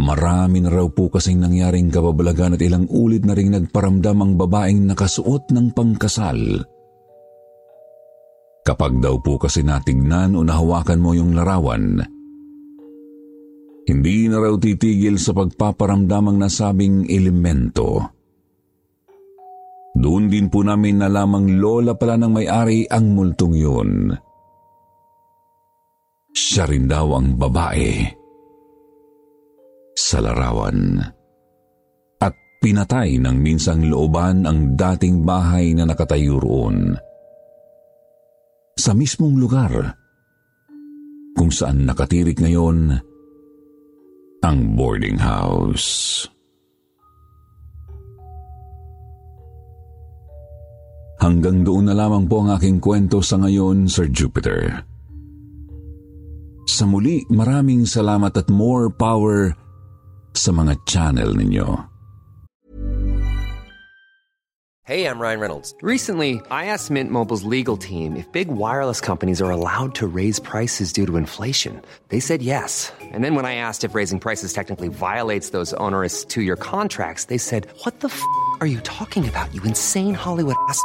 Marami 0.00 0.64
na 0.64 0.72
raw 0.72 0.88
po 0.88 1.12
kasing 1.12 1.44
nangyaring 1.44 1.92
kababalagan 1.92 2.56
at 2.56 2.64
ilang 2.64 2.88
ulit 2.88 3.28
na 3.28 3.36
ring 3.36 3.52
nagparamdam 3.52 4.16
ang 4.16 4.32
babaeng 4.40 4.88
nakasuot 4.88 5.52
ng 5.52 5.76
pangkasal. 5.76 6.64
Kapag 8.64 9.04
daw 9.04 9.20
po 9.20 9.36
kasi 9.36 9.60
natignan 9.60 10.32
o 10.32 10.40
nahawakan 10.40 10.96
mo 10.96 11.12
yung 11.12 11.36
larawan, 11.36 12.00
hindi 13.84 14.32
na 14.32 14.40
raw 14.40 14.56
titigil 14.56 15.20
sa 15.20 15.36
pagpaparamdam 15.36 16.32
ang 16.32 16.36
nasabing 16.40 17.04
elemento. 17.12 18.13
Doon 19.94 20.26
din 20.26 20.50
po 20.50 20.66
namin 20.66 20.98
nalamang 20.98 21.62
lola 21.62 21.94
pala 21.94 22.18
ng 22.18 22.32
may-ari 22.34 22.82
ang 22.90 23.14
multong 23.14 23.54
yun. 23.54 24.10
Siya 26.34 26.66
rin 26.66 26.90
daw 26.90 27.14
ang 27.14 27.38
babae 27.38 28.02
sa 29.94 30.18
larawan. 30.18 30.98
At 32.18 32.34
pinatay 32.58 33.22
ng 33.22 33.36
minsang 33.38 33.86
looban 33.86 34.42
ang 34.50 34.74
dating 34.74 35.22
bahay 35.22 35.70
na 35.78 35.86
nakatayo 35.86 36.42
roon. 36.42 36.98
Sa 38.74 38.90
mismong 38.98 39.38
lugar 39.38 39.94
kung 41.38 41.54
saan 41.54 41.86
nakatirik 41.86 42.42
ngayon 42.42 42.98
ang 44.42 44.58
boarding 44.74 45.22
house. 45.22 46.26
Hanggang 51.24 51.64
doon 51.64 51.88
na 51.88 51.96
lamang 51.96 52.28
po 52.28 52.44
ang 52.44 52.52
aking 52.52 52.84
kwento 52.84 53.24
sa 53.24 53.40
ngayon, 53.40 53.88
Sir 53.88 54.12
Jupiter. 54.12 54.84
Sa 56.68 56.84
muli, 56.84 57.24
maraming 57.32 57.88
salamat 57.88 58.36
at 58.36 58.52
more 58.52 58.92
power 58.92 59.56
sa 60.36 60.52
mga 60.52 60.76
channel 60.84 61.32
ninyo. 61.32 61.80
Hey, 64.84 65.08
I'm 65.08 65.16
Ryan 65.16 65.40
Reynolds. 65.40 65.72
Recently, 65.80 66.44
I 66.52 66.68
asked 66.68 66.92
Mint 66.92 67.08
Mobile's 67.08 67.48
legal 67.48 67.80
team 67.80 68.20
if 68.20 68.28
big 68.28 68.52
wireless 68.52 69.00
companies 69.00 69.40
are 69.40 69.48
allowed 69.48 69.96
to 69.96 70.04
raise 70.04 70.36
prices 70.36 70.92
due 70.92 71.08
to 71.08 71.16
inflation. 71.16 71.80
They 72.12 72.20
said 72.20 72.44
yes. 72.44 72.92
And 73.00 73.24
then 73.24 73.32
when 73.32 73.48
I 73.48 73.56
asked 73.56 73.80
if 73.80 73.96
raising 73.96 74.20
prices 74.20 74.52
technically 74.52 74.92
violates 74.92 75.56
those 75.56 75.72
onerous 75.80 76.28
two 76.28 76.44
year 76.44 76.60
contracts, 76.60 77.32
they 77.32 77.40
said, 77.40 77.64
What 77.88 78.04
the 78.04 78.12
f 78.12 78.20
are 78.60 78.68
you 78.68 78.84
talking 78.84 79.24
about, 79.24 79.48
you 79.56 79.64
insane 79.64 80.12
Hollywood 80.12 80.60
ass? 80.68 80.84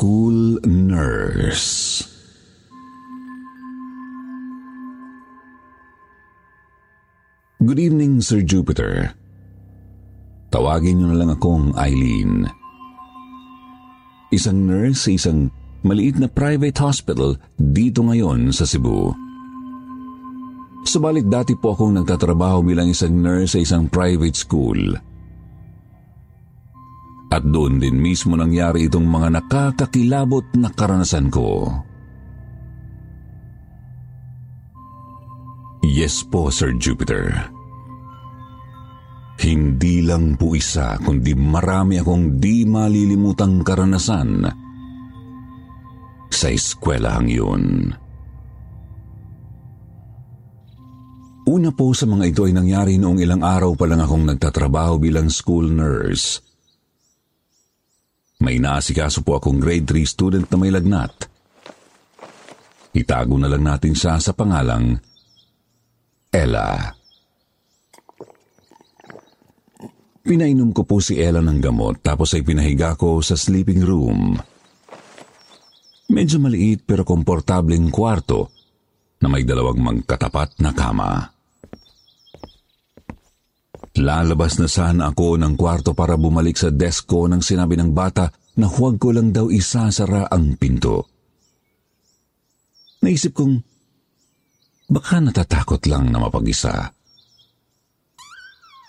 School 0.00 0.56
Nurse 0.64 2.00
Good 7.60 7.76
evening, 7.76 8.24
Sir 8.24 8.40
Jupiter. 8.40 9.12
Tawagin 10.48 11.04
niyo 11.04 11.12
na 11.12 11.20
lang 11.20 11.28
akong 11.36 11.76
Eileen. 11.76 12.48
Isang 14.32 14.64
nurse 14.64 15.04
sa 15.04 15.10
isang 15.12 15.52
maliit 15.84 16.16
na 16.16 16.32
private 16.32 16.80
hospital 16.80 17.36
dito 17.60 18.00
ngayon 18.00 18.56
sa 18.56 18.64
Cebu. 18.64 19.12
Subalit 20.88 21.28
dati 21.28 21.52
po 21.60 21.76
akong 21.76 22.00
nagtatrabaho 22.00 22.64
bilang 22.64 22.88
isang 22.88 23.20
nurse 23.20 23.52
sa 23.52 23.60
isang 23.60 23.84
private 23.92 24.32
school. 24.32 25.09
At 27.30 27.46
doon 27.46 27.78
din 27.78 28.02
mismo 28.02 28.34
nangyari 28.34 28.90
itong 28.90 29.06
mga 29.06 29.28
nakakakilabot 29.38 30.50
na 30.58 30.68
karanasan 30.74 31.30
ko. 31.30 31.70
Yes 35.86 36.26
po, 36.26 36.50
Sir 36.50 36.74
Jupiter. 36.74 37.30
Hindi 39.40 40.04
lang 40.04 40.36
po 40.36 40.52
isa, 40.58 41.00
kundi 41.00 41.32
marami 41.32 41.96
akong 42.02 42.42
di 42.42 42.68
malilimutang 42.68 43.64
karanasan 43.64 44.44
sa 46.28 46.46
eskwelahang 46.52 47.30
yun. 47.30 47.64
Una 51.50 51.70
po 51.72 51.90
sa 51.96 52.04
mga 52.04 52.24
ito 52.30 52.44
ay 52.46 52.54
nangyari 52.54 52.94
noong 53.00 53.18
ilang 53.18 53.42
araw 53.42 53.74
pa 53.74 53.88
lang 53.88 54.04
akong 54.04 54.28
nagtatrabaho 54.28 55.00
bilang 55.00 55.32
school 55.32 55.66
nurse. 55.66 56.49
May 58.40 58.56
naasikaso 58.56 59.20
po 59.20 59.36
akong 59.36 59.60
grade 59.60 59.84
3 59.84 60.00
student 60.08 60.46
na 60.48 60.56
may 60.56 60.72
lagnat. 60.72 61.12
Itago 62.96 63.36
na 63.36 63.46
lang 63.46 63.62
natin 63.62 63.92
siya 63.92 64.16
sa 64.16 64.32
pangalang 64.32 64.96
Ella. 66.32 66.90
Pinainom 70.20 70.72
ko 70.72 70.88
po 70.88 71.02
si 71.04 71.20
Ella 71.20 71.44
ng 71.44 71.60
gamot 71.60 72.00
tapos 72.00 72.32
ay 72.32 72.42
pinahiga 72.42 72.96
ko 72.96 73.20
sa 73.20 73.36
sleeping 73.36 73.84
room. 73.84 74.38
Medyo 76.10 76.42
maliit 76.42 76.82
pero 76.88 77.06
komportableng 77.06 77.92
kwarto 77.92 78.50
na 79.20 79.28
may 79.28 79.44
dalawang 79.44 79.78
magkatapat 79.78 80.58
na 80.64 80.72
kama. 80.72 81.39
Lalabas 84.00 84.56
na 84.56 84.64
sana 84.64 85.12
ako 85.12 85.36
ng 85.36 85.54
kwarto 85.60 85.92
para 85.92 86.16
bumalik 86.16 86.56
sa 86.56 86.72
desk 86.72 87.04
ko 87.04 87.28
nang 87.28 87.44
sinabi 87.44 87.76
ng 87.76 87.92
bata 87.92 88.32
na 88.56 88.64
huwag 88.64 88.96
ko 88.96 89.12
lang 89.12 89.28
daw 89.28 89.52
isasara 89.52 90.32
ang 90.32 90.56
pinto. 90.56 91.04
Naisip 93.04 93.36
kong 93.36 93.60
baka 94.88 95.20
natatakot 95.20 95.84
lang 95.84 96.08
na 96.08 96.16
mapag-isa. 96.16 96.92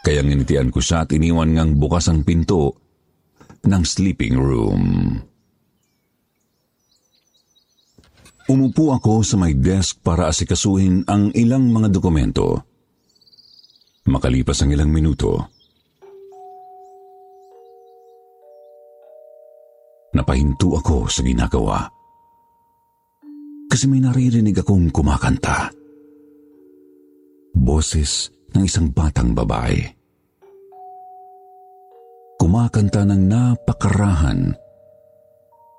Kaya 0.02 0.26
nginitian 0.26 0.72
ko 0.72 0.80
siya 0.82 1.06
at 1.06 1.14
iniwan 1.14 1.54
ngang 1.54 1.78
bukas 1.78 2.10
ang 2.10 2.24
pinto 2.24 2.74
ng 3.68 3.84
sleeping 3.86 4.34
room. 4.40 4.84
Umupo 8.50 8.96
ako 8.98 9.22
sa 9.22 9.38
may 9.38 9.54
desk 9.54 10.02
para 10.02 10.28
asikasuhin 10.28 11.06
ang 11.06 11.30
ilang 11.38 11.70
mga 11.70 11.94
dokumento. 11.94 12.71
Makalipas 14.10 14.66
ang 14.66 14.74
ilang 14.74 14.90
minuto, 14.90 15.46
napahinto 20.18 20.76
ako 20.76 21.06
sa 21.08 21.22
ginagawa. 21.22 21.86
Kasi 23.72 23.88
may 23.88 24.04
naririnig 24.04 24.58
akong 24.60 24.92
kumakanta. 24.92 25.72
Boses 27.56 28.28
ng 28.52 28.64
isang 28.68 28.92
batang 28.92 29.32
babae. 29.32 29.80
Kumakanta 32.36 33.08
ng 33.08 33.22
napakarahan 33.32 34.52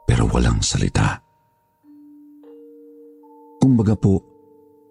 pero 0.09 0.25
walang 0.31 0.65
salita. 0.65 1.21
Kumbaga 3.61 3.95
po, 3.95 4.19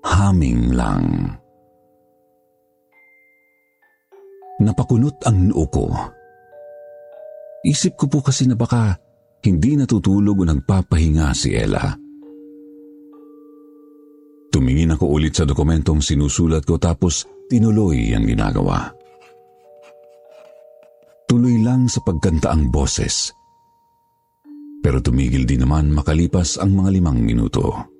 haming 0.06 0.72
lang. 0.72 1.36
Napakunot 4.62 5.26
ang 5.26 5.50
noo 5.50 5.65
ko. 5.67 5.89
Isip 7.65 7.97
ko 7.97 8.06
po 8.06 8.21
kasi 8.21 8.45
na 8.45 8.54
baka 8.54 8.93
hindi 9.41 9.74
natutulog 9.74 10.41
o 10.41 10.45
nagpapahinga 10.45 11.34
si 11.34 11.54
Ella. 11.58 11.97
Tumingin 14.52 14.93
ako 14.93 15.06
ulit 15.17 15.34
sa 15.34 15.50
dokumentong 15.50 16.04
sinusulat 16.04 16.62
ko 16.67 16.78
tapos 16.78 17.26
tinuloy 17.50 18.13
ang 18.13 18.30
ginagawa. 18.30 18.93
Tuloy 21.26 21.63
lang 21.63 21.88
sa 21.88 22.04
pagkanta 22.04 22.52
ang 22.52 22.69
boses. 22.69 23.32
Pero 24.82 25.00
tumigil 25.00 25.47
din 25.47 25.63
naman 25.63 25.89
makalipas 25.93 26.60
ang 26.60 26.76
mga 26.76 26.89
limang 27.00 27.17
minuto. 27.24 27.90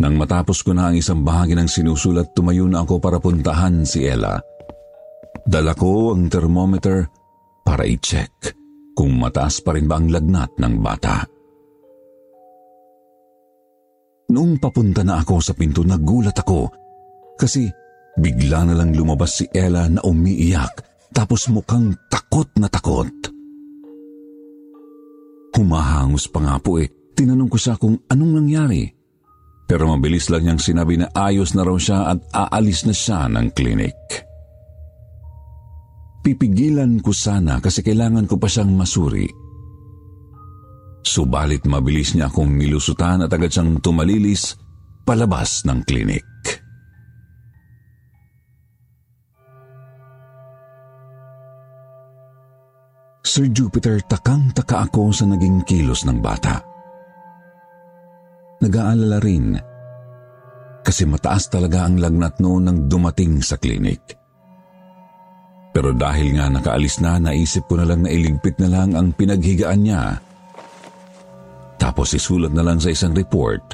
Nang 0.00 0.16
matapos 0.16 0.64
ko 0.64 0.72
na 0.72 0.88
ang 0.88 0.96
isang 0.96 1.20
bahagi 1.20 1.52
ng 1.52 1.68
sinusulat, 1.68 2.32
tumayo 2.32 2.64
na 2.64 2.80
ako 2.80 2.96
para 3.04 3.20
puntahan 3.20 3.84
si 3.84 4.08
Ella. 4.08 4.40
Dala 5.44 5.76
ko 5.76 6.16
ang 6.16 6.32
thermometer 6.32 7.04
para 7.60 7.84
i-check 7.84 8.56
kung 8.96 9.20
mataas 9.20 9.60
pa 9.60 9.76
rin 9.76 9.84
ba 9.84 10.00
ang 10.00 10.08
lagnat 10.08 10.56
ng 10.56 10.74
bata. 10.80 11.28
Noong 14.32 14.56
papunta 14.56 15.04
na 15.04 15.20
ako 15.20 15.36
sa 15.44 15.52
pinto, 15.52 15.84
nagulat 15.84 16.36
ako 16.38 16.70
kasi 17.36 17.68
bigla 18.16 18.68
na 18.68 18.74
lang 18.78 18.96
lumabas 18.96 19.42
si 19.42 19.44
Ella 19.52 19.84
na 19.84 20.00
umiiyak 20.00 20.80
tapos 21.12 21.52
mukhang 21.52 21.92
takot 22.08 22.48
na 22.56 22.72
takot. 22.72 23.10
Humahangos 25.60 26.24
pa 26.32 26.40
nga 26.40 26.56
po 26.56 26.80
eh. 26.80 26.88
Tinanong 26.88 27.50
ko 27.52 27.58
siya 27.60 27.76
kung 27.76 28.00
anong 28.08 28.32
nangyari. 28.40 28.99
Pero 29.70 29.86
mabilis 29.86 30.26
lang 30.34 30.42
niyang 30.42 30.58
sinabi 30.58 30.98
na 30.98 31.14
ayos 31.14 31.54
na 31.54 31.62
raw 31.62 31.78
siya 31.78 32.10
at 32.10 32.18
aalis 32.34 32.90
na 32.90 32.90
siya 32.90 33.30
ng 33.30 33.54
klinik. 33.54 33.94
Pipigilan 36.26 36.98
ko 36.98 37.14
sana 37.14 37.62
kasi 37.62 37.78
kailangan 37.86 38.26
ko 38.26 38.34
pa 38.34 38.50
siyang 38.50 38.74
masuri. 38.74 39.30
Subalit 41.06 41.70
mabilis 41.70 42.18
niya 42.18 42.26
akong 42.26 42.50
nilusutan 42.58 43.22
at 43.22 43.30
agad 43.30 43.54
siyang 43.54 43.78
tumalilis 43.78 44.58
palabas 45.06 45.62
ng 45.62 45.86
klinik. 45.86 46.26
Sir 53.22 53.46
Jupiter, 53.54 54.02
takang-taka 54.02 54.90
ako 54.90 55.14
sa 55.14 55.30
naging 55.30 55.62
kilos 55.62 56.02
ng 56.02 56.18
bata. 56.18 56.69
Nag-aalala 58.60 59.18
rin 59.24 59.56
kasi 60.80 61.04
mataas 61.04 61.52
talaga 61.52 61.84
ang 61.84 62.00
lagnat 62.00 62.40
noon 62.40 62.68
nang 62.68 62.78
dumating 62.88 63.40
sa 63.44 63.60
klinik. 63.60 64.16
Pero 65.70 65.94
dahil 65.94 66.34
nga 66.34 66.50
nakaalis 66.50 66.98
na, 66.98 67.20
naisip 67.20 67.70
ko 67.70 67.78
na 67.78 67.86
lang 67.86 68.02
na 68.04 68.10
iligpit 68.10 68.58
na 68.58 68.68
lang 68.68 68.96
ang 68.98 69.14
pinaghigaan 69.14 69.80
niya 69.86 70.18
tapos 71.80 72.12
isulat 72.12 72.52
na 72.52 72.60
lang 72.60 72.76
sa 72.76 72.92
isang 72.92 73.16
report 73.16 73.64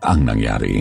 ang 0.00 0.24
nangyari. 0.24 0.80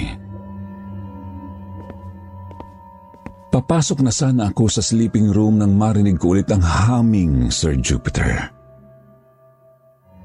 Papasok 3.52 4.00
na 4.06 4.14
sana 4.14 4.54
ako 4.54 4.72
sa 4.72 4.80
sleeping 4.86 5.34
room 5.34 5.60
nang 5.60 5.76
marinig 5.76 6.16
ko 6.22 6.38
ulit 6.38 6.48
ang 6.54 6.62
humming, 6.62 7.52
Sir 7.52 7.76
Jupiter. 7.82 8.54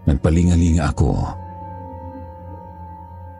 Nagpalingalinga 0.06 0.92
ako. 0.92 1.41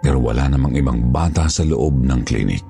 Pero 0.03 0.19
wala 0.19 0.51
namang 0.51 0.75
ibang 0.75 1.15
bata 1.15 1.47
sa 1.47 1.62
loob 1.62 2.03
ng 2.03 2.21
klinik. 2.27 2.67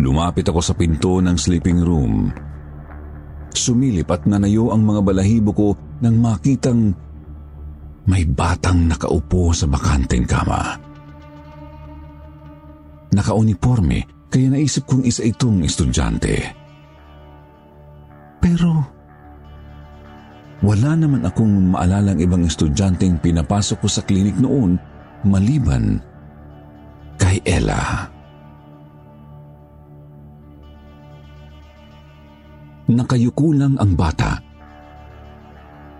Lumapit 0.00 0.48
ako 0.48 0.60
sa 0.64 0.74
pinto 0.74 1.22
ng 1.22 1.36
sleeping 1.38 1.80
room 1.84 2.32
Sumilip 3.54 4.10
at 4.10 4.26
nanayo 4.26 4.74
ang 4.74 4.82
mga 4.82 5.00
balahibo 5.00 5.50
ko 5.54 5.68
nang 6.02 6.18
makitang 6.18 6.90
may 8.10 8.26
batang 8.26 8.90
nakaupo 8.90 9.54
sa 9.54 9.70
bakanteng 9.70 10.26
kama. 10.26 10.76
Nakauniforme 13.14 14.26
kaya 14.26 14.50
naisip 14.50 14.90
kong 14.90 15.06
isa 15.06 15.22
itong 15.22 15.62
estudyante. 15.62 16.34
Pero 18.42 18.93
wala 20.64 20.96
naman 20.96 21.28
akong 21.28 21.76
maalalang 21.76 22.16
ibang 22.24 22.48
estudyanteng 22.48 23.20
pinapasok 23.20 23.84
ko 23.84 23.88
sa 23.88 24.00
klinik 24.00 24.34
noon 24.40 24.80
maliban 25.28 26.00
kay 27.20 27.38
Ella. 27.44 28.08
Nakayuko 32.84 33.56
lang 33.56 33.80
ang 33.80 33.96
bata. 33.96 34.36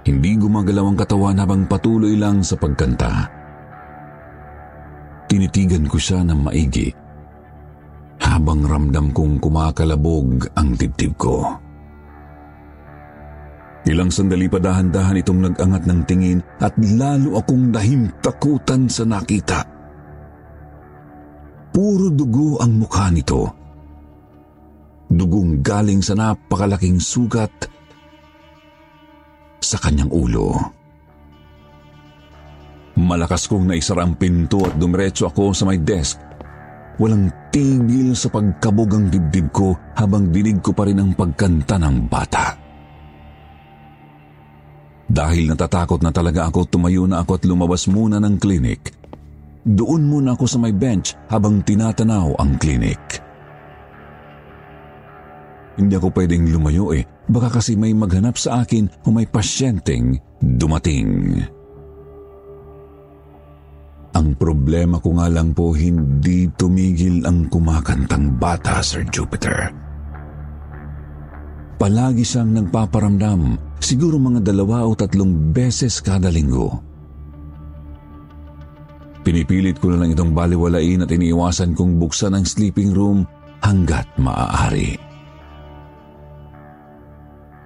Hindi 0.05 0.37
gumagalaw 0.37 0.85
ang 0.93 0.99
katawan 1.01 1.41
habang 1.41 1.65
patuloy 1.65 2.13
lang 2.13 2.45
sa 2.45 2.61
pagkanta. 2.61 3.25
Tinitigan 5.25 5.89
ko 5.89 5.97
siya 5.97 6.21
ng 6.29 6.41
maigi 6.45 6.93
habang 8.21 8.69
ramdam 8.69 9.13
kong 9.17 9.41
kumakalabog 9.41 10.45
ang 10.57 10.77
dibdib 10.77 11.17
ko. 11.17 11.64
Ilang 13.85 14.09
sandali 14.09 14.49
pa 14.49 14.57
dahan-dahan 14.57 15.21
itong 15.21 15.41
nag-angat 15.45 15.85
ng 15.85 16.01
tingin 16.09 16.39
at 16.57 16.73
lalo 16.81 17.37
akong 17.37 17.69
nahimtakutan 17.69 18.89
sa 18.89 19.05
nakita. 19.05 19.61
Puro 21.75 22.09
dugo 22.09 22.57
ang 22.65 22.81
mukha 22.81 23.13
nito 23.13 23.65
dugong 25.15 25.61
galing 25.61 26.01
sa 26.01 26.17
napakalaking 26.17 26.99
sugat 26.99 27.53
sa 29.61 29.77
kanyang 29.79 30.11
ulo. 30.11 30.57
Malakas 32.95 33.51
kong 33.51 33.69
naisara 33.69 34.07
ang 34.07 34.15
pinto 34.15 34.63
at 34.65 34.79
dumiretso 34.79 35.27
ako 35.27 35.51
sa 35.51 35.67
may 35.67 35.83
desk. 35.83 36.17
Walang 36.95 37.51
tigil 37.51 38.15
sa 38.15 38.31
pagkabog 38.31 38.95
ang 38.95 39.07
dibdib 39.11 39.51
ko 39.51 39.75
habang 39.99 40.31
dinig 40.31 40.63
ko 40.63 40.71
pa 40.71 40.87
rin 40.87 41.03
ang 41.03 41.11
pagkanta 41.11 41.75
ng 41.75 42.07
bata. 42.07 42.64
Dahil 45.05 45.53
natatakot 45.53 46.01
na 46.01 46.11
talaga 46.11 46.49
ako, 46.49 46.65
tumayo 46.69 47.05
na 47.05 47.21
ako 47.21 47.37
at 47.37 47.45
lumabas 47.45 47.85
muna 47.87 48.17
ng 48.21 48.41
klinik. 48.41 48.93
Doon 49.65 50.09
muna 50.09 50.37
ako 50.37 50.45
sa 50.45 50.59
may 50.61 50.73
bench 50.73 51.17
habang 51.29 51.65
tinatanaw 51.65 52.37
ang 52.37 52.57
klinik. 52.61 53.01
Hindi 55.75 55.95
ako 55.97 56.09
pwedeng 56.15 56.47
lumayo 56.49 56.95
eh. 56.95 57.05
Baka 57.25 57.59
kasi 57.59 57.75
may 57.75 57.97
maghanap 57.97 58.37
sa 58.37 58.63
akin 58.63 58.87
o 59.05 59.11
may 59.11 59.27
pasyenteng 59.27 60.21
dumating. 60.39 61.41
Ang 64.15 64.39
problema 64.39 65.03
ko 65.03 65.19
nga 65.19 65.27
lang 65.27 65.51
po 65.57 65.75
hindi 65.75 66.47
tumigil 66.55 67.27
ang 67.27 67.51
kumakantang 67.51 68.39
bata, 68.39 68.79
Sir 68.79 69.03
Jupiter. 69.11 69.75
Palagi 71.75 72.23
siyang 72.23 72.55
nagpaparamdam, 72.55 73.59
siguro 73.85 74.17
mga 74.17 74.41
dalawa 74.41 74.89
o 74.89 74.97
tatlong 74.97 75.53
beses 75.53 76.01
kada 76.01 76.33
linggo. 76.33 76.81
Pinipilit 79.21 79.77
ko 79.77 79.93
na 79.93 80.01
lang 80.01 80.17
itong 80.17 80.33
baliwalain 80.33 81.05
at 81.05 81.13
iniiwasan 81.13 81.77
kong 81.77 82.01
buksan 82.01 82.33
ang 82.33 82.49
sleeping 82.49 82.93
room 82.97 83.29
hanggat 83.61 84.09
maaari 84.17 84.97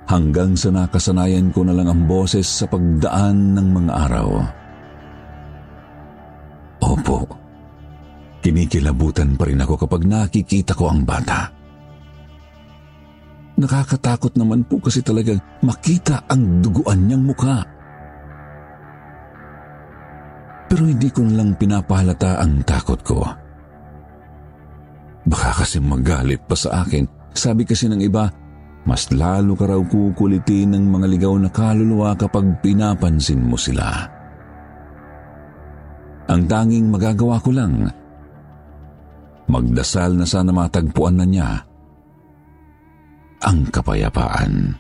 hanggang 0.09 0.57
sa 0.57 0.73
nakasanayan 0.73 1.53
ko 1.53 1.63
na 1.63 1.77
lang 1.77 1.87
ang 1.87 2.09
boses 2.09 2.49
sa 2.49 2.65
pagdaan 2.65 3.55
ng 3.55 3.69
mga 3.77 3.93
araw. 4.09 4.29
Opo, 6.81 7.29
kinikilabutan 8.41 9.37
pa 9.37 9.45
rin 9.45 9.61
ako 9.61 9.85
kapag 9.85 10.09
nakikita 10.09 10.73
ko 10.73 10.89
ang 10.89 11.05
bata. 11.05 11.58
Nakakatakot 13.59 14.39
naman 14.39 14.63
po 14.71 14.79
kasi 14.79 15.03
talagang 15.03 15.43
makita 15.67 16.23
ang 16.31 16.63
duguan 16.63 17.11
niyang 17.11 17.27
mukha. 17.27 17.67
Pero 20.71 20.87
hindi 20.87 21.11
ko 21.11 21.27
lang 21.27 21.59
pinapahalata 21.59 22.39
ang 22.39 22.63
takot 22.63 23.01
ko. 23.03 23.19
Baka 25.27 25.65
kasi 25.65 25.83
magalit 25.83 26.39
pa 26.47 26.55
sa 26.55 26.87
akin. 26.87 27.35
Sabi 27.35 27.67
kasi 27.67 27.91
ng 27.91 27.99
iba, 27.99 28.31
mas 28.87 29.11
lalo 29.11 29.59
ka 29.59 29.67
raw 29.67 29.81
kukulitin 29.83 30.79
ng 30.79 30.85
mga 30.87 31.07
ligaw 31.19 31.35
na 31.35 31.51
kaluluwa 31.51 32.15
kapag 32.15 32.63
pinapansin 32.63 33.43
mo 33.43 33.59
sila. 33.59 34.07
Ang 36.31 36.47
tanging 36.47 36.87
magagawa 36.93 37.43
ko 37.43 37.51
lang, 37.51 37.91
magdasal 39.51 40.15
na 40.15 40.29
sana 40.29 40.53
matagpuan 40.53 41.17
na 41.19 41.27
niya 41.27 41.68
ang 43.43 43.71
kapayapaan. 43.71 44.75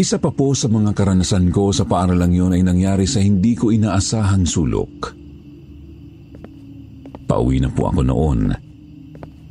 Isa 0.00 0.16
pa 0.16 0.32
po 0.32 0.56
sa 0.56 0.64
mga 0.72 0.96
karanasan 0.96 1.52
ko 1.52 1.76
sa 1.76 1.84
paaralang 1.84 2.32
yun 2.32 2.56
ay 2.56 2.64
nangyari 2.64 3.04
sa 3.04 3.20
hindi 3.20 3.52
ko 3.52 3.68
inaasahang 3.68 4.48
sulok. 4.48 5.12
Pauwi 7.28 7.60
na 7.60 7.68
po 7.68 7.92
ako 7.92 8.00
noon 8.08 8.40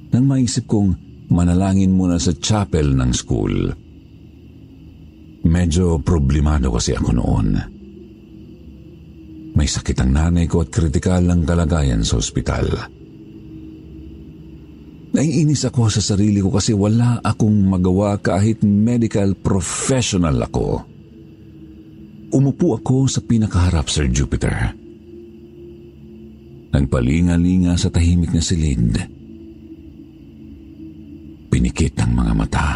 nang 0.09 0.25
maisip 0.25 0.65
kong 0.65 0.97
manalangin 1.29 1.93
muna 1.93 2.17
sa 2.17 2.33
chapel 2.33 2.97
ng 2.97 3.11
school. 3.13 3.69
Medyo 5.45 6.01
problemado 6.01 6.73
kasi 6.73 6.97
ako 6.97 7.09
noon. 7.13 7.78
May 9.59 9.67
sakit 9.67 9.99
ang 9.99 10.15
nanay 10.15 10.47
ko 10.47 10.63
at 10.63 10.71
kritikal 10.71 11.19
ang 11.27 11.43
kalagayan 11.43 11.99
sa 11.99 12.15
ospital. 12.15 12.63
Naiinis 15.11 15.67
ako 15.67 15.91
sa 15.91 15.99
sarili 15.99 16.39
ko 16.39 16.47
kasi 16.47 16.71
wala 16.71 17.19
akong 17.19 17.67
magawa 17.67 18.15
kahit 18.23 18.63
medical 18.63 19.35
professional 19.35 20.39
ako. 20.39 20.79
Umupo 22.31 22.79
ako 22.79 23.11
sa 23.11 23.19
pinakaharap, 23.19 23.91
Sir 23.91 24.07
Jupiter. 24.07 24.71
Nagpalinga-linga 26.71 27.75
sa 27.75 27.91
tahimik 27.91 28.31
na 28.31 28.39
silid. 28.39 28.95
Pinikit 31.51 31.99
ang 31.99 32.15
mga 32.15 32.31
mata 32.31 32.69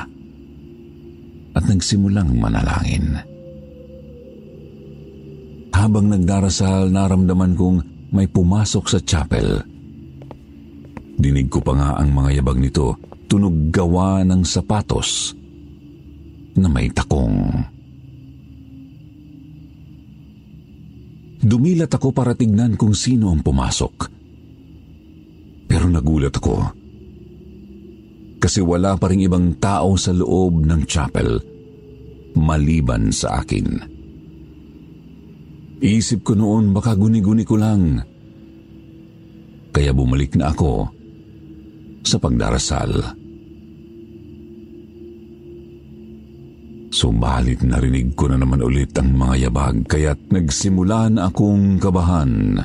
at 1.55 1.63
nagsimulang 1.63 2.35
manalangin. 2.35 3.32
Habang 5.83 6.07
nagdarasal, 6.07 6.87
naramdaman 6.87 7.59
kong 7.59 7.77
may 8.15 8.31
pumasok 8.31 8.85
sa 8.87 8.99
chapel– 9.03 9.59
Dinig 11.23 11.47
ko 11.47 11.61
pa 11.61 11.71
nga 11.77 11.89
ang 12.01 12.09
mga 12.09 12.41
yabag 12.41 12.57
nito, 12.57 12.97
tunog 13.29 13.69
gawa 13.69 14.25
ng 14.25 14.41
sapatos 14.41 15.31
na 16.57 16.67
may 16.69 16.89
takong. 16.89 17.63
Dumilat 21.43 21.91
ako 21.91 22.11
para 22.15 22.33
tignan 22.33 22.79
kung 22.79 22.91
sino 22.91 23.31
ang 23.31 23.39
pumasok. 23.39 23.95
Pero 25.71 25.87
nagulat 25.87 26.35
ako. 26.35 26.55
Kasi 28.43 28.59
wala 28.59 28.99
pa 28.99 29.11
rin 29.11 29.23
ibang 29.23 29.55
tao 29.59 29.95
sa 29.95 30.11
loob 30.11 30.63
ng 30.67 30.81
chapel 30.83 31.39
maliban 32.35 33.15
sa 33.15 33.39
akin. 33.43 33.92
Isip 35.81 36.21
ko 36.21 36.37
noon 36.37 36.75
baka 36.75 36.93
guni-guni 36.93 37.47
ko 37.47 37.55
lang. 37.57 37.97
Kaya 39.73 39.89
bumalik 39.89 40.37
na 40.37 40.53
ako 40.53 40.91
sa 42.05 42.21
pagdarasal. 42.21 42.91
Subalit 46.93 47.65
narinig 47.65 48.13
ko 48.13 48.29
na 48.29 48.37
naman 48.37 48.61
ulit 48.61 48.93
ang 49.01 49.17
mga 49.17 49.49
yabag 49.49 49.81
kaya't 49.89 50.29
nagsimula 50.29 51.09
na 51.09 51.33
akong 51.33 51.81
kabahan. 51.81 52.61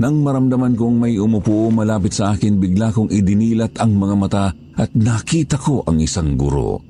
Nang 0.00 0.16
maramdaman 0.24 0.76
kong 0.76 0.96
may 0.96 1.16
umupo 1.20 1.68
malapit 1.68 2.16
sa 2.16 2.32
akin, 2.32 2.56
bigla 2.56 2.88
kong 2.92 3.12
idinilat 3.12 3.76
ang 3.80 3.96
mga 3.96 4.14
mata 4.16 4.46
at 4.76 4.92
nakita 4.96 5.60
ko 5.60 5.84
ang 5.84 6.00
isang 6.00 6.40
guro. 6.40 6.89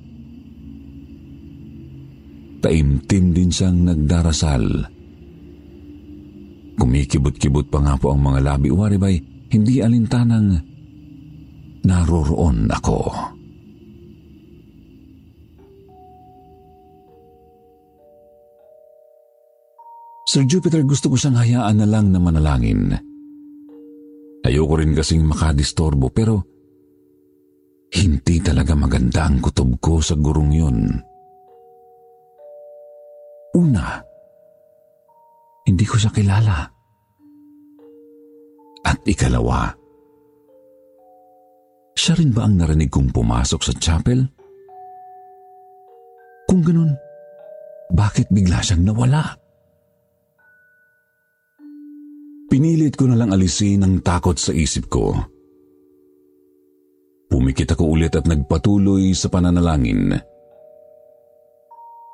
Taimtim 2.61 3.33
din 3.33 3.49
siyang 3.49 3.89
nagdarasal. 3.89 4.65
Kumikibot-kibot 6.77 7.69
pa 7.73 7.81
nga 7.81 7.95
po 7.97 8.13
ang 8.13 8.21
mga 8.21 8.41
labi. 8.45 8.69
Waribay, 8.69 9.17
hindi 9.53 9.81
alintanang 9.81 10.61
naroroon 11.85 12.69
ako. 12.69 12.99
Sir 20.31 20.47
Jupiter, 20.47 20.87
gusto 20.87 21.11
ko 21.11 21.19
siyang 21.19 21.43
hayaan 21.43 21.83
na 21.83 21.87
lang 21.91 22.15
na 22.15 22.23
manalangin. 22.23 22.95
Ayoko 24.47 24.79
rin 24.79 24.95
kasing 24.95 25.27
makadistorbo 25.27 26.07
pero 26.15 26.47
hindi 27.91 28.39
talaga 28.39 28.79
maganda 28.79 29.27
ang 29.27 29.43
kutob 29.43 29.83
ko 29.83 29.99
sa 29.99 30.15
gurong 30.15 30.55
yun. 30.55 31.10
Una, 33.51 33.99
hindi 35.67 35.83
ko 35.83 35.99
siya 35.99 36.15
kilala. 36.15 36.71
At 38.87 39.03
ikalawa, 39.03 39.75
siya 41.99 42.15
rin 42.17 42.31
ba 42.31 42.47
ang 42.47 42.57
narinig 42.57 42.89
kong 42.89 43.11
pumasok 43.11 43.61
sa 43.61 43.75
chapel? 43.77 44.23
Kung 46.47 46.63
ganun, 46.63 46.95
bakit 47.91 48.31
bigla 48.31 48.63
siyang 48.63 48.87
nawala? 48.87 49.35
Pinilit 52.51 52.99
ko 52.99 53.07
na 53.07 53.15
lang 53.15 53.31
alisin 53.31 53.87
ang 53.87 54.03
takot 54.03 54.35
sa 54.35 54.51
isip 54.51 54.91
ko. 54.91 55.15
Pumikit 57.31 57.79
ako 57.79 57.95
ulit 57.95 58.19
at 58.19 58.27
nagpatuloy 58.27 59.15
sa 59.15 59.31
pananalangin. 59.31 60.19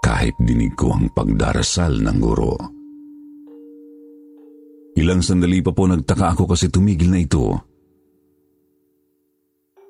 Kahit 0.07 0.39
dinig 0.39 0.79
ko 0.79 0.95
ang 0.95 1.11
pagdarasal 1.11 1.99
ng 1.99 2.19
guro. 2.23 2.55
Ilang 4.95 5.19
sandali 5.19 5.59
pa 5.67 5.75
po 5.75 5.91
nagtaka 5.91 6.39
ako 6.39 6.55
kasi 6.55 6.71
tumigil 6.71 7.11
na 7.11 7.19
ito. 7.19 7.59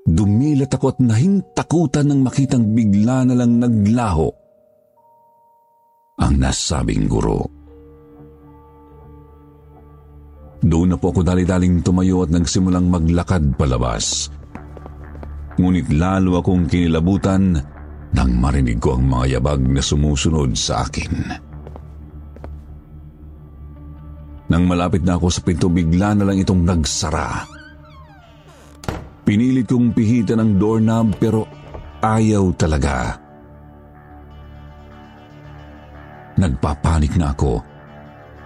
Dumilat 0.09 0.73
ako 0.73 0.97
at 0.97 0.99
nahintakutan 1.05 2.09
nang 2.09 2.25
makitang 2.25 2.73
bigla 2.73 3.29
na 3.29 3.37
lang 3.37 3.61
naglaho 3.61 4.33
ang 6.17 6.33
nasabing 6.41 7.13
guro. 7.13 7.45
Doon 10.65 10.89
na 10.89 10.97
po 10.97 11.13
ako 11.13 11.29
dali-daling 11.29 11.85
tumayo 11.85 12.25
at 12.25 12.33
nagsimulang 12.33 12.89
maglakad 12.89 13.53
palabas. 13.61 14.33
Ngunit 15.61 15.93
lalo 15.93 16.41
akong 16.41 16.65
kinilabutan 16.73 17.76
nang 18.17 18.33
marinig 18.41 18.81
ko 18.81 18.97
ang 18.97 19.05
mga 19.13 19.37
yabag 19.37 19.61
na 19.61 19.85
sumusunod 19.85 20.57
sa 20.57 20.89
akin. 20.89 21.13
Nang 24.49 24.65
malapit 24.65 25.05
na 25.05 25.21
ako 25.21 25.29
sa 25.29 25.45
pinto, 25.45 25.69
bigla 25.69 26.17
na 26.17 26.25
lang 26.25 26.41
itong 26.41 26.65
nagsara. 26.65 27.45
Pinilit 29.27 29.69
kong 29.69 29.93
pihitan 29.93 30.41
ang 30.41 30.57
doorknob 30.57 31.19
pero 31.19 31.45
ayaw 32.01 32.55
talaga. 32.57 33.19
Nagpapanik 36.39 37.19
na 37.19 37.35
ako. 37.35 37.59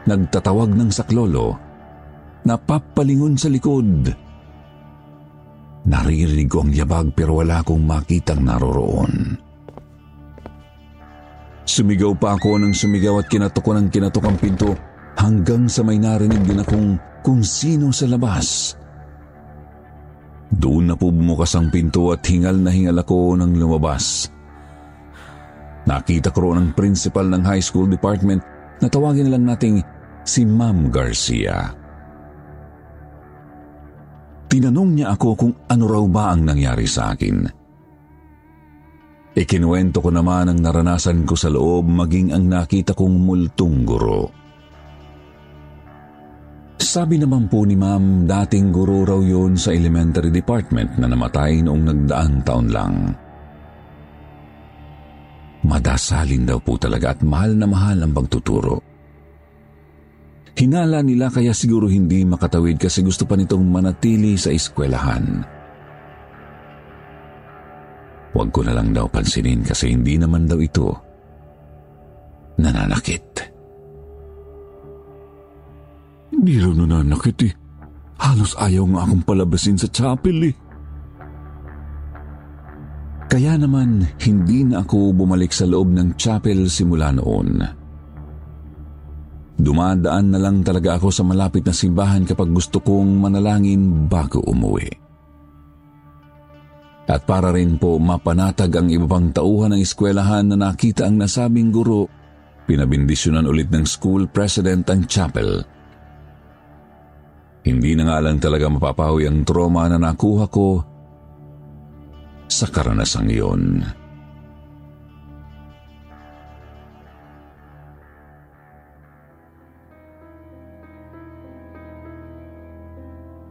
Nagtatawag 0.08 0.72
ng 0.72 0.90
saklolo. 0.90 1.52
Napapalingon 2.48 3.36
sa 3.36 3.52
likod. 3.52 4.08
Naririnig 5.84 6.48
ko 6.48 6.64
ang 6.64 6.72
yabag 6.72 7.12
pero 7.12 7.44
wala 7.44 7.60
akong 7.60 7.84
makitang 7.84 8.40
naroroon. 8.40 9.49
Sumigaw 11.70 12.18
pa 12.18 12.34
ako 12.34 12.58
ng 12.58 12.74
sumigaw 12.74 13.22
at 13.22 13.30
kinatok 13.30 13.62
ko 13.62 13.70
ng 13.78 13.94
kinatok 13.94 14.26
ang 14.26 14.34
pinto 14.42 14.74
hanggang 15.14 15.70
sa 15.70 15.86
may 15.86 16.02
narinig 16.02 16.42
din 16.42 16.58
akong 16.58 16.98
kung 17.22 17.46
sino 17.46 17.94
sa 17.94 18.10
labas. 18.10 18.74
Doon 20.50 20.90
na 20.90 20.98
po 20.98 21.14
bumukas 21.14 21.54
ang 21.54 21.70
pinto 21.70 22.10
at 22.10 22.26
hingal 22.26 22.58
na 22.58 22.74
hingal 22.74 22.98
ako 22.98 23.38
nang 23.38 23.54
lumabas. 23.54 24.26
Nakita 25.86 26.34
ko 26.34 26.58
ang 26.58 26.74
principal 26.74 27.30
ng 27.30 27.46
high 27.46 27.62
school 27.62 27.86
department 27.86 28.42
na 28.82 28.90
tawagin 28.90 29.30
lang 29.30 29.46
nating 29.46 29.78
si 30.26 30.42
Ma'am 30.42 30.90
Garcia. 30.90 31.70
Tinanong 34.50 34.90
niya 34.98 35.14
ako 35.14 35.28
kung 35.38 35.54
ano 35.70 35.84
raw 35.86 36.04
ba 36.10 36.34
ang 36.34 36.50
nangyari 36.50 36.90
sa 36.90 37.14
akin. 37.14 37.59
Ikinuwento 39.30 40.02
ko 40.02 40.10
naman 40.10 40.50
ang 40.50 40.58
naranasan 40.58 41.22
ko 41.22 41.38
sa 41.38 41.46
loob 41.46 41.86
maging 41.86 42.34
ang 42.34 42.50
nakita 42.50 42.98
kong 42.98 43.14
multong 43.14 43.86
guro. 43.86 44.22
Sabi 46.80 47.22
naman 47.22 47.46
po 47.46 47.62
ni 47.62 47.78
ma'am, 47.78 48.26
dating 48.26 48.74
guro 48.74 49.06
raw 49.06 49.22
yun 49.22 49.54
sa 49.54 49.70
elementary 49.70 50.34
department 50.34 50.98
na 50.98 51.06
namatay 51.06 51.62
noong 51.62 51.82
nagdaang 51.86 52.36
taon 52.42 52.66
lang. 52.74 52.94
Madasalin 55.62 56.50
daw 56.50 56.58
po 56.58 56.74
talaga 56.74 57.14
at 57.14 57.22
mahal 57.22 57.54
na 57.54 57.70
mahal 57.70 58.02
ang 58.02 58.10
pagtuturo. 58.10 58.82
Hinala 60.58 61.06
nila 61.06 61.30
kaya 61.30 61.54
siguro 61.54 61.86
hindi 61.86 62.26
makatawid 62.26 62.82
kasi 62.82 63.06
gusto 63.06 63.22
pa 63.22 63.38
nitong 63.38 63.62
manatili 63.62 64.34
sa 64.34 64.50
eskwelahan. 64.50 65.59
Huwag 68.30 68.48
ko 68.54 68.62
na 68.62 68.74
lang 68.78 68.94
daw 68.94 69.10
pansinin 69.10 69.66
kasi 69.66 69.90
hindi 69.90 70.14
naman 70.14 70.46
daw 70.46 70.58
ito 70.62 70.94
nananakit. 72.60 73.26
Hindi 76.30 76.54
raw 76.60 76.72
nananakit 76.76 77.38
eh. 77.48 77.54
Halos 78.20 78.52
ayaw 78.60 78.84
nga 78.94 79.00
akong 79.08 79.24
palabasin 79.24 79.80
sa 79.80 79.88
chapel 79.88 80.38
eh. 80.46 80.54
Kaya 83.30 83.54
naman, 83.54 84.02
hindi 84.26 84.66
na 84.66 84.82
ako 84.82 85.14
bumalik 85.14 85.54
sa 85.54 85.62
loob 85.62 85.94
ng 85.94 86.18
chapel 86.18 86.66
simula 86.66 87.14
noon. 87.14 87.62
Dumadaan 89.60 90.34
na 90.34 90.38
lang 90.40 90.64
talaga 90.64 90.98
ako 90.98 91.14
sa 91.14 91.22
malapit 91.22 91.62
na 91.62 91.70
simbahan 91.70 92.24
kapag 92.24 92.50
gusto 92.50 92.80
kong 92.80 93.20
manalangin 93.22 94.08
bago 94.08 94.40
umuwi. 94.42 95.09
At 97.10 97.26
para 97.26 97.50
rin 97.50 97.74
po 97.74 97.98
mapanatag 97.98 98.70
ang 98.78 98.86
iba 98.86 99.02
pang 99.10 99.34
tauhan 99.34 99.74
ng 99.74 99.82
eskwelahan 99.82 100.46
na 100.46 100.70
nakita 100.70 101.10
ang 101.10 101.18
nasabing 101.18 101.74
guro, 101.74 102.06
pinabindisyonan 102.70 103.50
ulit 103.50 103.66
ng 103.66 103.82
school 103.82 104.30
president 104.30 104.86
ang 104.86 105.10
chapel. 105.10 105.66
Hindi 107.66 107.98
na 107.98 108.06
nga 108.06 108.22
lang 108.22 108.38
talaga 108.38 108.70
mapapawi 108.70 109.26
ang 109.26 109.42
trauma 109.42 109.90
na 109.90 109.98
nakuha 109.98 110.46
ko 110.46 110.68
sa 112.46 112.70
karanasang 112.70 113.26
iyon. 113.26 113.82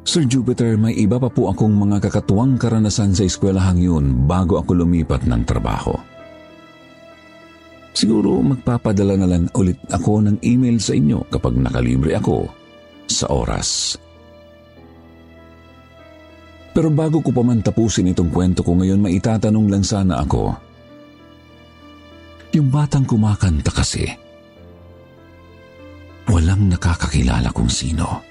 Sir 0.09 0.25
Jupiter, 0.25 0.73
may 0.73 0.97
iba 0.97 1.21
pa 1.21 1.29
po 1.29 1.53
akong 1.53 1.85
mga 1.85 2.09
kakatuwang 2.09 2.57
karanasan 2.57 3.13
sa 3.13 3.21
eskwelahang 3.29 3.77
yun 3.77 4.25
bago 4.25 4.57
ako 4.57 4.81
lumipat 4.81 5.29
ng 5.29 5.45
trabaho. 5.45 5.93
Siguro 7.93 8.41
magpapadala 8.41 9.21
na 9.21 9.29
lang 9.29 9.45
ulit 9.53 9.77
ako 9.93 10.25
ng 10.25 10.41
email 10.41 10.81
sa 10.81 10.97
inyo 10.97 11.29
kapag 11.29 11.61
nakalibre 11.61 12.17
ako 12.17 12.49
sa 13.05 13.29
oras. 13.29 14.01
Pero 16.73 16.89
bago 16.89 17.21
ko 17.21 17.29
pa 17.29 17.45
man 17.45 17.61
tapusin 17.61 18.09
itong 18.09 18.33
kwento 18.33 18.65
ko 18.65 18.81
ngayon, 18.81 19.05
maitatanong 19.05 19.69
lang 19.69 19.85
sana 19.85 20.25
ako. 20.25 20.57
Yung 22.57 22.73
batang 22.73 23.05
kumakanta 23.05 23.69
kasi, 23.69 24.09
walang 26.25 26.65
nakakakilala 26.65 27.53
kung 27.53 27.69
sino. 27.69 28.28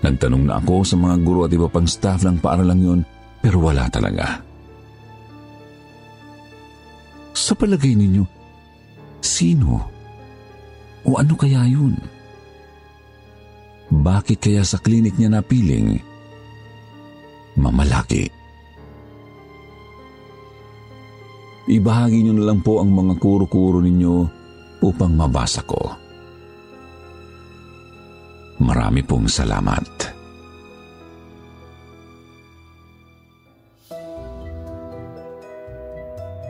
Nagtanong 0.00 0.44
na 0.48 0.56
ako 0.60 0.84
sa 0.84 0.96
mga 0.96 1.16
guro 1.20 1.44
at 1.44 1.52
iba 1.52 1.68
pang 1.68 1.84
staff 1.84 2.24
ng 2.24 2.40
paaralang 2.40 2.80
yun, 2.80 3.00
pero 3.44 3.60
wala 3.60 3.88
talaga. 3.92 4.40
Sa 7.36 7.52
palagay 7.52 7.92
ninyo, 7.96 8.24
sino? 9.20 9.84
O 11.04 11.16
ano 11.16 11.34
kaya 11.36 11.68
yun? 11.68 11.96
Bakit 13.90 14.38
kaya 14.40 14.62
sa 14.64 14.80
klinik 14.80 15.16
niya 15.20 15.40
napiling 15.40 16.10
mamalaki. 17.60 18.24
Ibahagi 21.70 22.24
niyo 22.24 22.34
na 22.34 22.50
lang 22.50 22.64
po 22.64 22.82
ang 22.82 22.90
mga 22.90 23.14
kuro-kuro 23.20 23.78
ninyo 23.84 24.14
upang 24.82 25.12
mabasa 25.14 25.62
ko. 25.68 25.99
Marami 28.60 29.00
pong 29.00 29.26
salamat. 29.26 30.20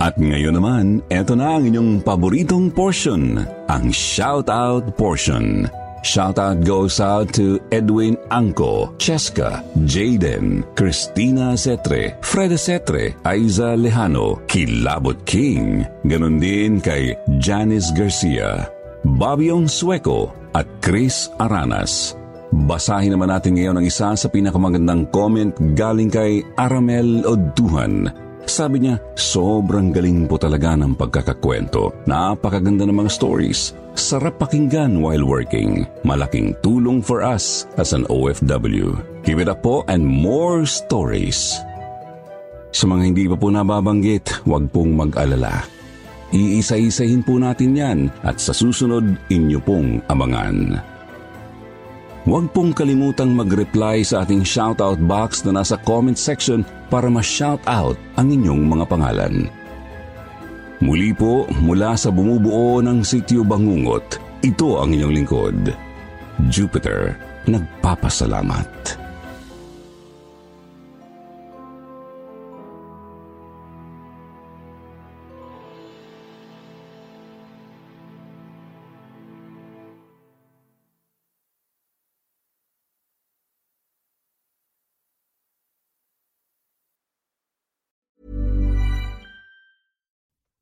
At 0.01 0.17
ngayon 0.17 0.57
naman, 0.57 0.87
eto 1.13 1.37
na 1.37 1.61
ang 1.61 1.69
inyong 1.69 2.01
paboritong 2.01 2.73
portion, 2.73 3.37
ang 3.69 3.93
shout-out 3.93 4.97
portion. 4.97 5.69
Shoutout 6.01 6.65
goes 6.65 6.97
out 6.97 7.29
to 7.37 7.61
Edwin 7.69 8.17
Angco, 8.33 8.97
Cheska, 8.97 9.61
Jaden, 9.85 10.65
Christina 10.73 11.53
Setre, 11.61 12.17
Freda 12.25 12.57
Setre, 12.57 13.21
Aiza 13.29 13.77
Lejano, 13.77 14.41
Kilabot 14.49 15.21
King, 15.29 15.85
ganon 16.09 16.41
din 16.41 16.81
kay 16.81 17.13
Janice 17.37 17.93
Garcia, 17.93 18.65
Babiong 19.05 19.67
Sueco 19.71 20.33
at 20.57 20.67
Chris 20.85 21.31
Aranas. 21.41 22.19
Basahin 22.51 23.15
naman 23.15 23.31
natin 23.31 23.55
ngayon 23.55 23.79
ang 23.79 23.87
isa 23.87 24.13
sa 24.19 24.27
pinakamagandang 24.27 25.07
comment 25.15 25.55
galing 25.79 26.11
kay 26.11 26.43
Aramel 26.59 27.23
Oduhan 27.23 28.11
sabi 28.51 28.83
niya, 28.83 28.99
sobrang 29.15 29.95
galing 29.95 30.27
po 30.27 30.35
talaga 30.35 30.75
ng 30.75 30.99
pagkakakwento. 30.99 32.03
Napakaganda 32.11 32.83
ng 32.83 33.07
mga 33.07 33.11
stories. 33.15 33.79
Sarap 33.95 34.43
pakinggan 34.43 34.99
while 34.99 35.23
working. 35.23 35.87
Malaking 36.03 36.59
tulong 36.59 36.99
for 36.99 37.23
us 37.23 37.71
as 37.79 37.95
an 37.95 38.11
OFW. 38.11 38.99
Keep 39.23 39.47
it 39.47 39.47
up 39.47 39.63
po 39.63 39.87
and 39.87 40.03
more 40.03 40.67
stories. 40.67 41.63
Sa 42.75 42.91
mga 42.91 43.03
hindi 43.07 43.31
pa 43.31 43.39
po 43.39 43.55
nababanggit, 43.55 44.43
huwag 44.43 44.67
pong 44.75 44.99
mag-alala. 44.99 45.80
Iisa-isahin 46.31 47.27
po 47.27 47.43
natin 47.43 47.75
yan 47.75 47.99
at 48.23 48.39
sa 48.39 48.55
susunod, 48.55 49.19
inyo 49.27 49.59
pong 49.67 49.99
abangan. 50.07 50.79
Huwag 52.23 52.55
pong 52.55 52.71
kalimutang 52.71 53.35
mag-reply 53.35 54.07
sa 54.07 54.23
ating 54.23 54.47
shoutout 54.47 55.03
box 55.03 55.43
na 55.43 55.59
nasa 55.59 55.75
comment 55.83 56.15
section 56.15 56.63
para 56.87 57.11
ma-shoutout 57.11 57.99
ang 58.15 58.29
inyong 58.31 58.63
mga 58.63 58.85
pangalan. 58.87 59.51
Muli 60.79 61.11
po 61.11 61.51
mula 61.59 61.99
sa 61.99 62.15
bumubuo 62.15 62.79
ng 62.79 63.03
sityo 63.03 63.43
Bangungot, 63.43 64.23
ito 64.47 64.79
ang 64.79 64.95
inyong 64.95 65.15
lingkod. 65.19 65.59
Jupiter, 66.47 67.19
nagpapasalamat. 67.51 68.71